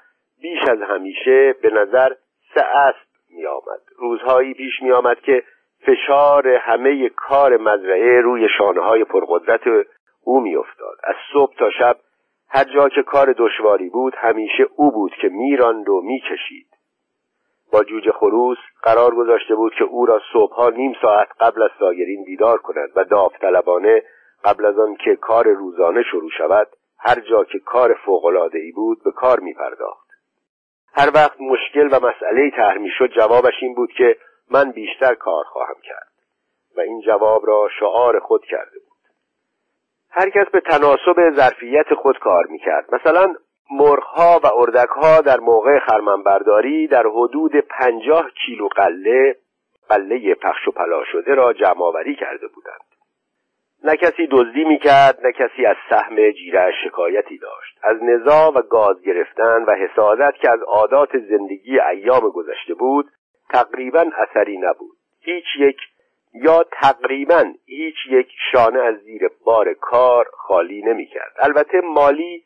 [0.43, 2.15] بیش از همیشه به نظر
[2.55, 5.43] سه اسب می آمد روزهایی پیش می آمد که
[5.87, 9.87] فشار همه کار مزرعه روی شانه های پرقدرت
[10.25, 11.97] او می افتاد از صبح تا شب
[12.49, 16.67] هر جا که کار دشواری بود همیشه او بود که میراند و می‌کشید
[17.73, 22.25] با جوجه خروس قرار گذاشته بود که او را صبحها نیم ساعت قبل از سایرین
[22.25, 24.03] بیدار کند و داوطلبانه
[24.45, 26.69] قبل از آن که کار روزانه شروع شود
[26.99, 27.97] هر جا که کار
[28.55, 30.09] ای بود به کار می پرداخت.
[30.95, 34.17] هر وقت مشکل و مسئله طرح شد جوابش این بود که
[34.53, 36.13] من بیشتر کار خواهم کرد.
[36.77, 38.99] و این جواب را شعار خود کرده بود.
[40.11, 42.95] هر کس به تناسب ظرفیت خود کار می‌کرد.
[42.95, 43.35] مثلا
[43.71, 49.37] مرغها و اردکها در موقع خرمنبرداری در حدود پنجاه کیلو قله
[49.89, 52.93] قله پخش و پلا شده را جمع کرده بودند.
[53.85, 57.79] نه کسی دزدی می‌کرد نه کسی از سهم جیره شکایتی داشت.
[57.83, 63.11] از نزا و گاز گرفتن و حسادت که از عادات زندگی ایام گذشته بود
[63.53, 64.97] تقریبا اثری نبود.
[65.21, 65.77] هیچ یک
[66.35, 71.33] یا تقریبا هیچ یک شانه از زیر بار کار خالی نمی‌کرد.
[71.39, 72.45] البته مالی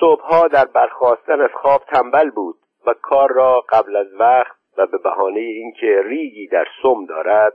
[0.00, 4.98] صبحها در برخواستن از خواب تنبل بود و کار را قبل از وقت و به
[4.98, 7.52] بهانه اینکه ریگی در سم دارد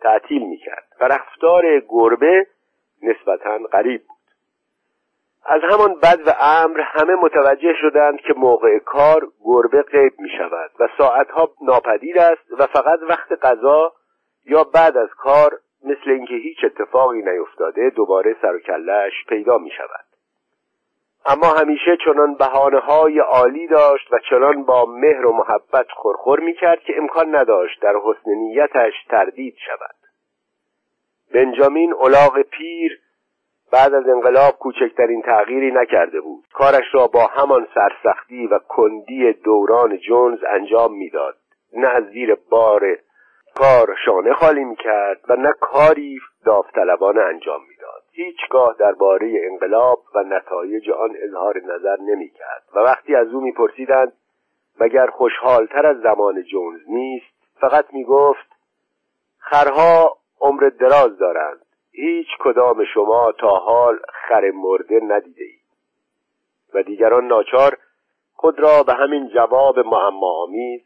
[0.00, 0.88] تعطیل می‌کرد.
[1.00, 2.46] و رفتار گربه
[3.02, 4.15] نسبتا غریب بود.
[5.48, 10.70] از همان بد و امر همه متوجه شدند که موقع کار گربه غیب می شود
[10.80, 13.92] و ساعتها ناپدید است و فقط وقت غذا
[14.44, 19.70] یا بعد از کار مثل اینکه هیچ اتفاقی نیفتاده دوباره سر و کلش پیدا می
[19.70, 20.06] شود
[21.26, 26.54] اما همیشه چنان بحانه های عالی داشت و چنان با مهر و محبت خورخور می
[26.54, 29.96] کرد که امکان نداشت در حسن نیتش تردید شود.
[31.34, 33.00] بنجامین اولاغ پیر
[33.72, 36.44] بعد از انقلاب کوچکترین تغییری نکرده بود.
[36.54, 41.36] کارش را با همان سرسختی و کندی دوران جونز انجام می‌داد.
[41.72, 42.98] نه از زیر بار
[43.54, 48.02] کار شانه خالی می‌کرد و نه کاری داوطلبانه انجام می‌داد.
[48.12, 52.62] هیچگاه درباره انقلاب و نتایج آن اظهار نظر نمی‌کرد.
[52.74, 54.12] و وقتی از او میپرسیدند
[54.80, 58.46] مگر خوشحالتر از زمان جونز نیست؟ فقط می‌گفت
[59.38, 61.65] خرها عمر دراز دارند.
[61.96, 65.66] هیچ کدام شما تا حال خر مرده ندیده اید
[66.74, 67.78] و دیگران ناچار
[68.34, 70.80] خود را به همین جواب معما آمیز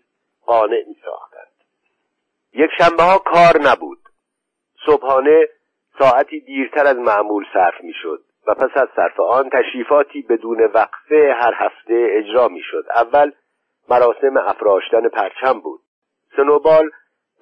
[0.46, 1.50] قانع می ساختند
[2.52, 3.98] یک شنبه ها کار نبود.
[4.86, 5.48] صبحانه
[5.98, 11.34] ساعتی دیرتر از معمول صرف می شد و پس از صرف آن تشریفاتی بدون وقفه
[11.40, 13.32] هر هفته اجرا می شد اول
[13.88, 15.80] مراسم افراشتن پرچم بود.
[16.36, 16.90] سنوبال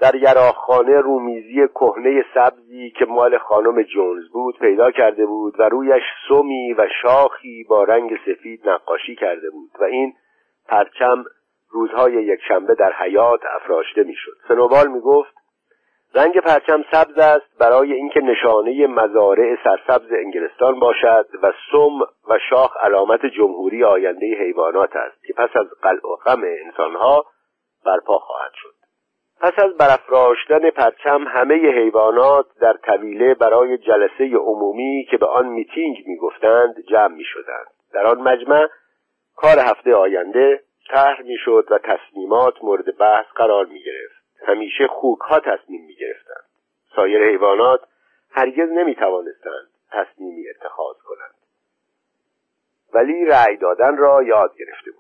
[0.01, 6.03] در یراخانه رومیزی کهنه سبزی که مال خانم جونز بود پیدا کرده بود و رویش
[6.28, 10.12] سمی و شاخی با رنگ سفید نقاشی کرده بود و این
[10.68, 11.24] پرچم
[11.70, 14.36] روزهای یکشنبه در حیات افراشته می‌شد.
[14.49, 15.34] سنوبال می‌گفت
[16.14, 22.76] رنگ پرچم سبز است برای اینکه نشانه مزارع سرسبز انگلستان باشد و سم و شاخ
[22.76, 27.24] علامت جمهوری آینده حیوانات است که پس از قلع و غم انسانها
[27.86, 28.77] برپا خواهد شد.
[29.41, 35.97] پس از برافراشتن پرچم همه حیوانات در طویله برای جلسه عمومی که به آن میتینگ
[36.07, 37.66] می‌گفتند جمع می‌شدند.
[37.93, 38.68] در آن مجمع
[39.36, 45.41] کار هفته آینده طرح می‌شد و تصمیمات مورد بحث قرار می گرفت همیشه خوک ها
[45.41, 46.45] تصمیم می گرفتند
[46.97, 47.80] سایر حیوانات
[48.30, 51.34] هرگز نمی توانستند تصمیمی اتخاذ کنند.
[52.95, 54.97] ولی رأی دادن را یاد گرفته بودند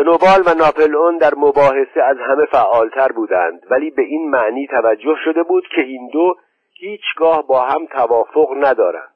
[0.00, 5.42] سنوبال و ناپلئون در مباحثه از همه فعالتر بودند ولی به این معنی توجه شده
[5.42, 6.34] بود که این دو
[6.74, 9.14] هیچگاه با هم توافق ندارند.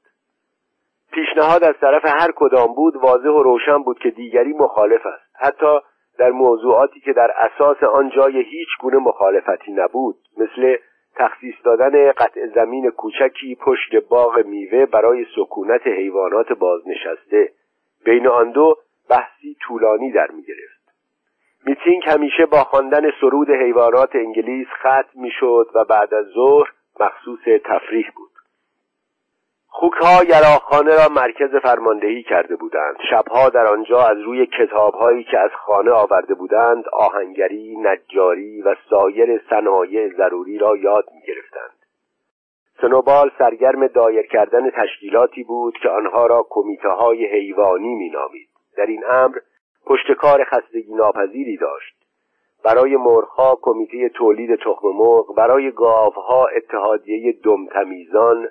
[1.13, 5.37] پیشنهاد از طرف هر کدام بود واضح و روشن بود که دیگری مخالف است.
[5.41, 5.79] حتی
[6.19, 10.77] در موضوعاتی که در اساس آن جای هیچ گونه مخالفتی نبود مثل
[11.17, 17.53] تخصیص دادن قطع زمین کوچکی پشت باغ میوه برای سکونت حیوانات بازنشسته.
[18.05, 18.77] بین آن دو
[19.09, 20.75] بحثی طولانی در می گرفت.
[21.67, 28.11] میتینگ همیشه با خواندن سرود حیوانات انگلیس ختم می‌شد و بعد از ظهر مخصوص تفریح
[28.17, 28.31] بود.
[29.77, 32.97] خوکها یراخانه را مرکز فرماندهی کرده بودند.
[33.11, 39.41] شبها در آنجا از روی کتابهایی که از خانه آورده بودند آهنگری نجاری و سایر
[39.51, 41.79] صنایع ضروری را یاد می گرفتند.
[42.81, 48.54] سنوبال سرگرم دایر کردن تشکیلاتی بود که آنها را کمیته های حیوانی می نامید.
[48.77, 49.39] در این امر
[49.87, 51.95] پشتکار خستگی ناپذیری داشت.
[52.65, 58.49] برای مرغها کمیته تولید تخم مرغ برای گاوها اتحادیه دمتمیزان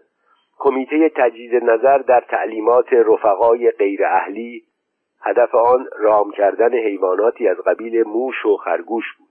[0.60, 4.64] کمیته تجدید نظر در تعلیمات رفقای غیر اهلی
[5.22, 9.28] هدف آن رام کردن حیواناتی از قبیل موش و خرگوش بود.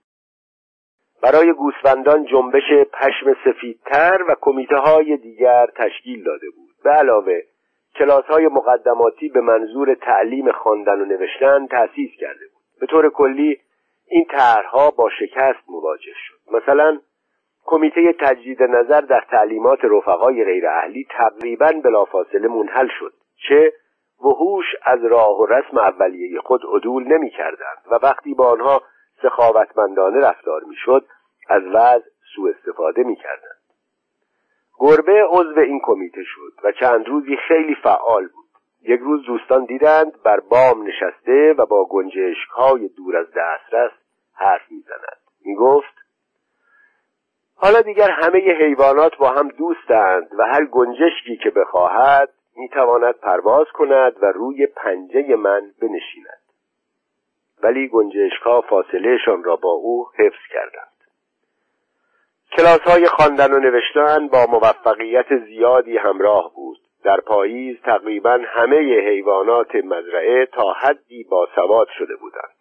[1.22, 2.62] برای گوسفندان جنبش
[2.93, 6.70] پشم سفیدتر و کمیته های دیگر تشکیل داده بود.
[6.84, 7.40] به علاوه
[7.99, 13.61] کلاس های مقدماتی به منظور تعلیم خواندن و نوشتن تأسیس کرده بود به طور کلی
[14.07, 17.01] این طرحها با شکست مواجه شد مثلا
[17.64, 23.12] کمیته تجدید نظر در تعلیمات رفقای غیر اهلی تقریبا بلافاصله منحل شد
[23.49, 23.72] چه
[24.24, 28.82] وحوش از راه و رسم اولیه خود عدول نمی کردند و وقتی با آنها
[29.22, 31.05] سخاوتمندانه رفتار می‌شد
[31.49, 33.51] از وضع سوء استفاده می کردند.
[34.83, 38.49] گربه عضو این کمیته شد و چند روزی خیلی فعال بود.
[38.83, 43.91] یک روز دوستان دیدند بر بام نشسته و با گنجشک های دور از دسترس
[44.35, 45.18] حرف می‌زند.
[45.45, 45.95] می‌گفت
[47.55, 54.22] حالا دیگر همه حیوانات با هم دوستند و هر گنجشکی که بخواهد می‌تواند پرواز کند
[54.22, 56.43] و روی پنجه من بنشیند.
[57.62, 60.91] ولی گنجشکها فاصلهشان را با او حفظ کردند.
[62.57, 66.78] کلاس های خواندن و نوشتن با موفقیت زیادی همراه بود.
[67.05, 72.57] در پاییز تقریبا همه حیوانات مزرعه تا حدی باسواد شده بودند.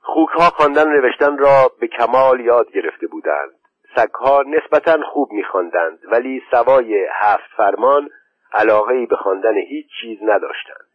[0.00, 3.54] خوکها خواندن و نوشتن را به کمال یاد گرفته بودند.
[3.96, 8.08] سگها نسبتا خوب میخواندند ولی سوای هفت فرمان
[8.52, 10.90] علاقه به خواندن هیچ چیز نداشتند.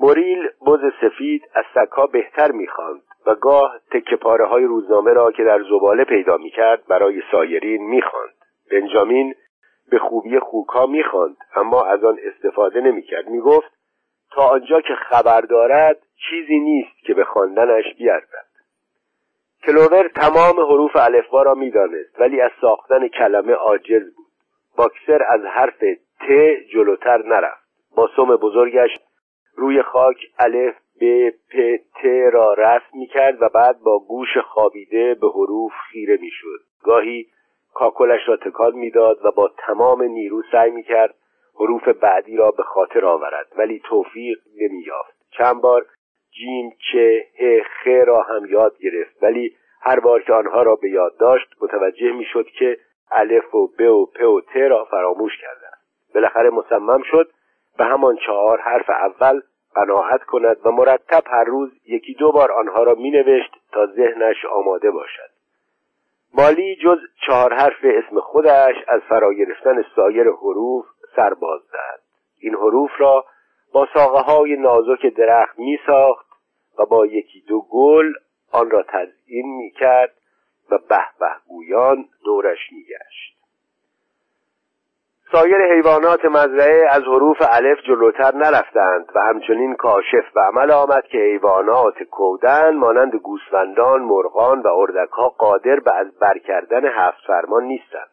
[0.00, 3.02] موریل بز سفید از سگها بهتر می‌خواند.
[3.26, 8.34] و گاه تکه پاره های روزنامه را که در زباله پیدا می‌کرد برای سایرین می‌خواند.
[8.70, 9.34] بنجامین
[9.90, 13.28] به خوبی خوکها می‌خواند اما از آن استفاده نمی‌کرد.
[13.28, 13.72] می‌گفت
[14.32, 15.98] تا آنجا که خبر دارد
[16.30, 18.50] چیزی نیست که به خواندنش بیارزد
[19.66, 24.26] کلوور تمام حروف الفبا را می‌دانست ولی از ساختن کلمه عاجز بود.
[24.76, 25.78] باکسر از حرف
[26.20, 26.30] ت
[26.72, 27.70] جلوتر نرفت.
[27.96, 28.90] با سم بزرگش
[29.56, 35.14] روی خاک الف ب پ ت را رسم می کرد و بعد با گوش خوابیده
[35.14, 36.60] به حروف خیره می شد.
[36.82, 37.26] گاهی
[37.74, 41.14] کاکلش را تکان می‌داد و با تمام نیرو سعی می کرد
[41.54, 45.16] حروف بعدی را به خاطر آورد ولی توفیق نمی یافت.
[45.30, 45.86] چند بار
[46.30, 50.90] جیم چه ه خ را هم یاد گرفت ولی هر بار که آنها را به
[50.90, 52.78] یاد داشت متوجه می شد که
[53.10, 55.66] الف و ب و پ و ت را فراموش کرده
[56.14, 57.30] بالاخره مصمم شد
[57.78, 59.40] به همان چهار حرف اول
[59.74, 64.44] قناعت کند و مرتب هر روز یکی دو بار آنها را می نوشت تا ذهنش
[64.44, 65.30] آماده باشد
[66.34, 72.00] مالی جز چهار حرف اسم خودش از فرا گرفتن سایر حروف سرباز زد
[72.38, 73.24] این حروف را
[73.72, 76.26] با ساقه های نازک درخت می ساخت
[76.78, 78.12] و با یکی دو گل
[78.52, 80.14] آن را تزیین می کرد
[80.70, 83.39] و به به گویان دورش می گشت.
[85.32, 91.18] سایر حیوانات مزرعه از حروف الف جلوتر نرفتند و همچنین کاشف به عمل آمد که
[91.18, 98.10] حیوانات کودن مانند گوسفندان، مرغان و اردکها قادر به از بر کردن هفت فرمان نیستند.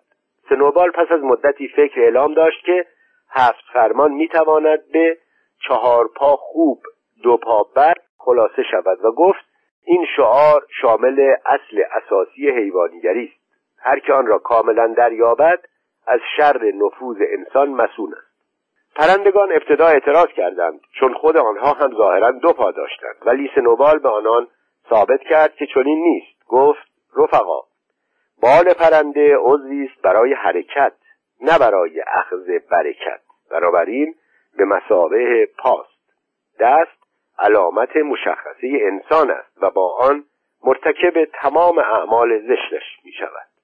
[0.49, 2.85] سنوبال پس از مدتی فکر اعلام داشت که
[3.29, 5.17] هفت فرمان می‌تواند به
[5.67, 6.79] چهار پا خوب
[7.23, 9.45] دو پا بر خلاصه شود و گفت
[9.85, 13.47] این شعار شامل اصل اساسی حیوانیگری است
[13.79, 15.59] هر که آن را کاملا دریابد
[16.07, 18.27] از شر نفوذ انسان مسون است.
[18.95, 24.09] پرندگان ابتدا اعتراض کردند چون خود آنها هم ظاهرا دو پا داشتند ولی سنوبال به
[24.09, 24.47] آنان
[24.89, 26.47] ثابت کرد که چنین نیست.
[26.47, 26.87] گفت
[27.17, 27.61] رفقا
[28.41, 30.93] بال پرنده عضوی است برای حرکت
[31.41, 33.21] نه برای اخذ برکت.
[33.51, 34.15] بنابراین
[34.57, 35.97] به مسابه پاست.
[36.59, 36.97] دست
[37.39, 40.23] علامت مشخصه انسان است و با آن
[40.63, 43.56] مرتکب تمام اعمال زشتش می شود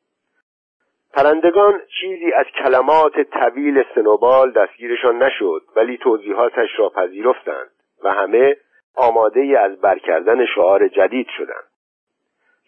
[1.14, 7.70] پرندگان چیزی از کلمات طویل سنوبال دستگیرشان نشد ولی توضیحاتش را پذیرفتند
[8.03, 8.57] و همه
[8.95, 11.68] آماده از برکردن شعار جدید شدند.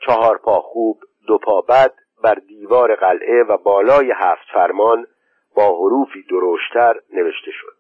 [0.06, 1.94] چهار پا خوب دو پا بد
[2.24, 5.08] بر دیوار قلعه و بالای هفت فرمان
[5.56, 7.76] با حروفی درشتر نوشته شد.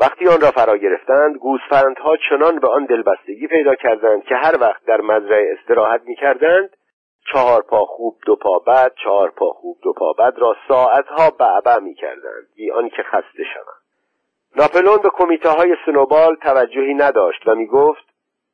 [0.00, 4.84] وقتی آن را فرا گرفتند گوسفندها چنان به آن دلبستگی پیدا کردند که هر وقت
[4.86, 6.70] در مزرعه استراحت می‌کردند
[7.32, 11.78] چهار پا خوب دو پا بد چهار پا خوب دو پا بد را ساعتها بعبع
[11.78, 12.46] می‌کردند.
[12.56, 13.84] بی آنکه خسته شوند
[14.56, 18.04] ناپلون به کمیته های سنوبال توجهی نداشت و می‌گفت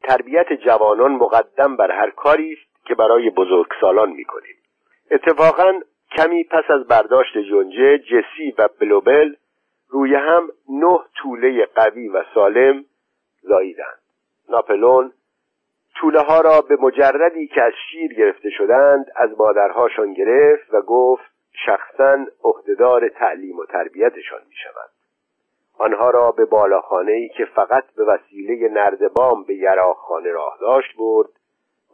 [0.03, 4.57] تربیت جوانان مقدم بر هر کاری است که برای بزرگسالان می‌کنیم.
[5.11, 5.81] اتفاقا
[6.17, 9.35] کمی پس از برداشت جنجه جسی و بلوبل
[9.89, 12.85] روی هم نه طوله قوی و سالم
[13.43, 14.01] زاییدند.
[14.49, 15.13] ناپلون
[15.97, 21.31] طوله ها را به مجردی که از شیر گرفته شدند از مادرهاشان گرفت و گفت
[21.67, 24.91] شخصا عهدهدار تعلیم و تربیتشان می شود
[25.79, 31.29] آنها را به بالاخانه ای که فقط به وسیله نردبام به یراخانه راه داشت برد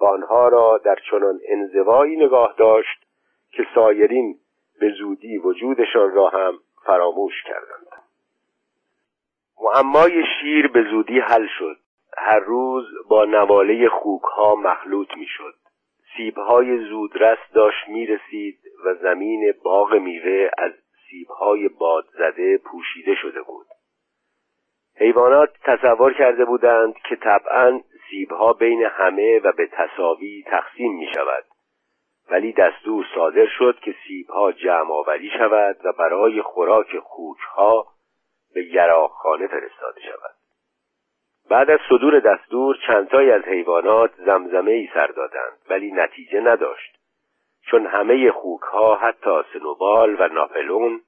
[0.01, 3.07] و آنها را در چنان انزوایی نگاه داشت
[3.51, 4.39] که سایرین
[4.81, 8.03] به زودی وجودشان را هم فراموش کردند.
[9.63, 11.77] معمای شیر به زودی حل شد.
[12.17, 15.55] هر روز با نواله خوک ها مخلوط می شد
[16.17, 20.73] سیبهای زودرس داشت می رسید و زمین باغ میوه از
[21.11, 23.67] سیبهای باد زده پوشیده شده بود.
[24.97, 31.45] حیوانات تصور کرده بودند که طبعا سیبها بین همه و به تصاوی تقسیم می شود
[32.31, 37.87] ولی دستور صادر شد که سیبها جمع آوری شود و برای خوراک خوکها
[38.55, 40.46] به یراخانه فرستاده شود.
[41.51, 46.97] بعد از صدور دستور چندتایی از حیوانات زمزمه ای سر دادند ولی نتیجه نداشت.
[47.71, 51.01] چون همه خوکها حتی سنوبال و ناپلون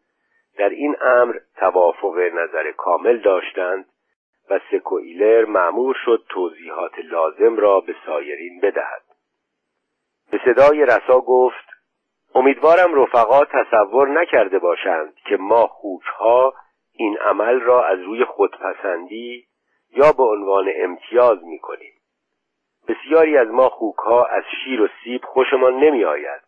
[0.58, 3.86] در این امر توافق نظر کامل داشتند
[4.50, 9.02] و سکویلر معمور شد توضیحات لازم را به سایرین بدهد.
[10.30, 11.68] به صدای رسا گفت
[12.34, 16.54] امیدوارم رفقا تصور نکرده باشند که ما خوکها
[16.94, 19.47] این عمل را از روی خودپسندی
[19.90, 21.92] یا به عنوان امتیاز می کنیم
[22.88, 26.42] بسیاری از ما خوکها از شیر و سیب خوشمان نمی آید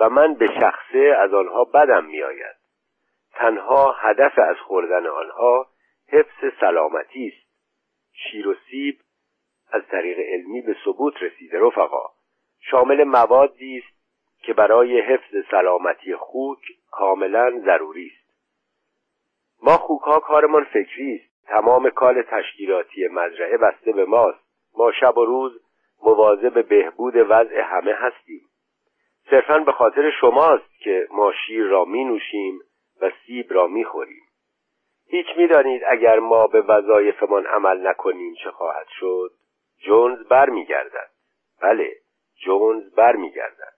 [0.00, 2.56] و من به شخصه از آنها بدم می آید
[3.34, 5.66] تنها هدف از خوردن آنها
[6.08, 7.44] حفظ سلامتی است.
[8.12, 8.98] شیر و سیب
[9.72, 12.06] از طریق علمی به ثبوت رسیده رفقا.
[12.60, 13.94] شامل موادی است
[14.42, 16.58] که برای حفظ سلامتی خوک
[16.90, 18.34] کاملا ضروری است.
[19.62, 21.33] ما خوکها کارمان فکری است.
[21.46, 24.44] تمام کال تشکیلاتی مزرعه بسته به ماست.
[24.76, 25.60] ما شب و روز
[26.02, 28.42] مواظب بهبود وضع همه هستیم.
[29.30, 32.60] صرفا به خاطر شماست که ما شیر را می نوشیم
[33.00, 34.22] و سیب را می خوریم.
[35.06, 39.30] هیچ می دانید اگر ما به وظایفمان عمل نکنیم چه خواهد شد؟
[39.78, 41.10] جونز بر می گردد
[41.62, 41.92] بله
[42.44, 43.73] جونز بر می گردد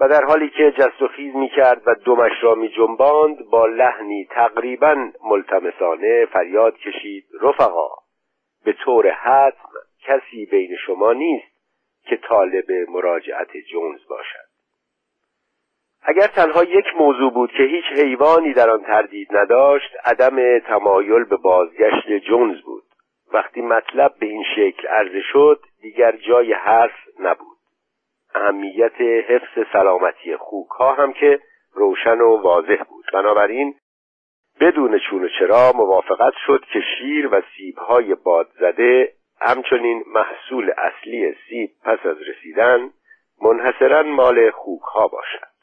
[0.00, 3.66] و در حالی که جست و خیز می کرد و دمش را می جنباند با
[3.66, 7.88] لحنی تقریبا ملتمسانه فریاد کشید رفقا
[8.64, 9.68] به طور حتم
[10.02, 11.54] کسی بین شما نیست
[12.04, 14.44] که طالب مراجعت جونز باشد.
[16.02, 21.36] اگر تنها یک موضوع بود که هیچ حیوانی در آن تردید نداشت عدم تمایل به
[21.36, 22.84] بازگشت جونز بود.
[23.32, 27.53] وقتی مطلب به این شکل عرضه شد دیگر جای حرف نبود.
[28.34, 31.40] اهمیت حفظ سلامتی خوک ها هم که
[31.74, 33.04] روشن و واضح بود.
[33.12, 33.74] بنابراین
[34.60, 40.72] بدون چون و چرا موافقت شد که شیر و سیب های باد زده همچنین محصول
[40.78, 42.90] اصلی سیب پس از رسیدن
[43.42, 45.53] منحصرا مال خوک ها باشد.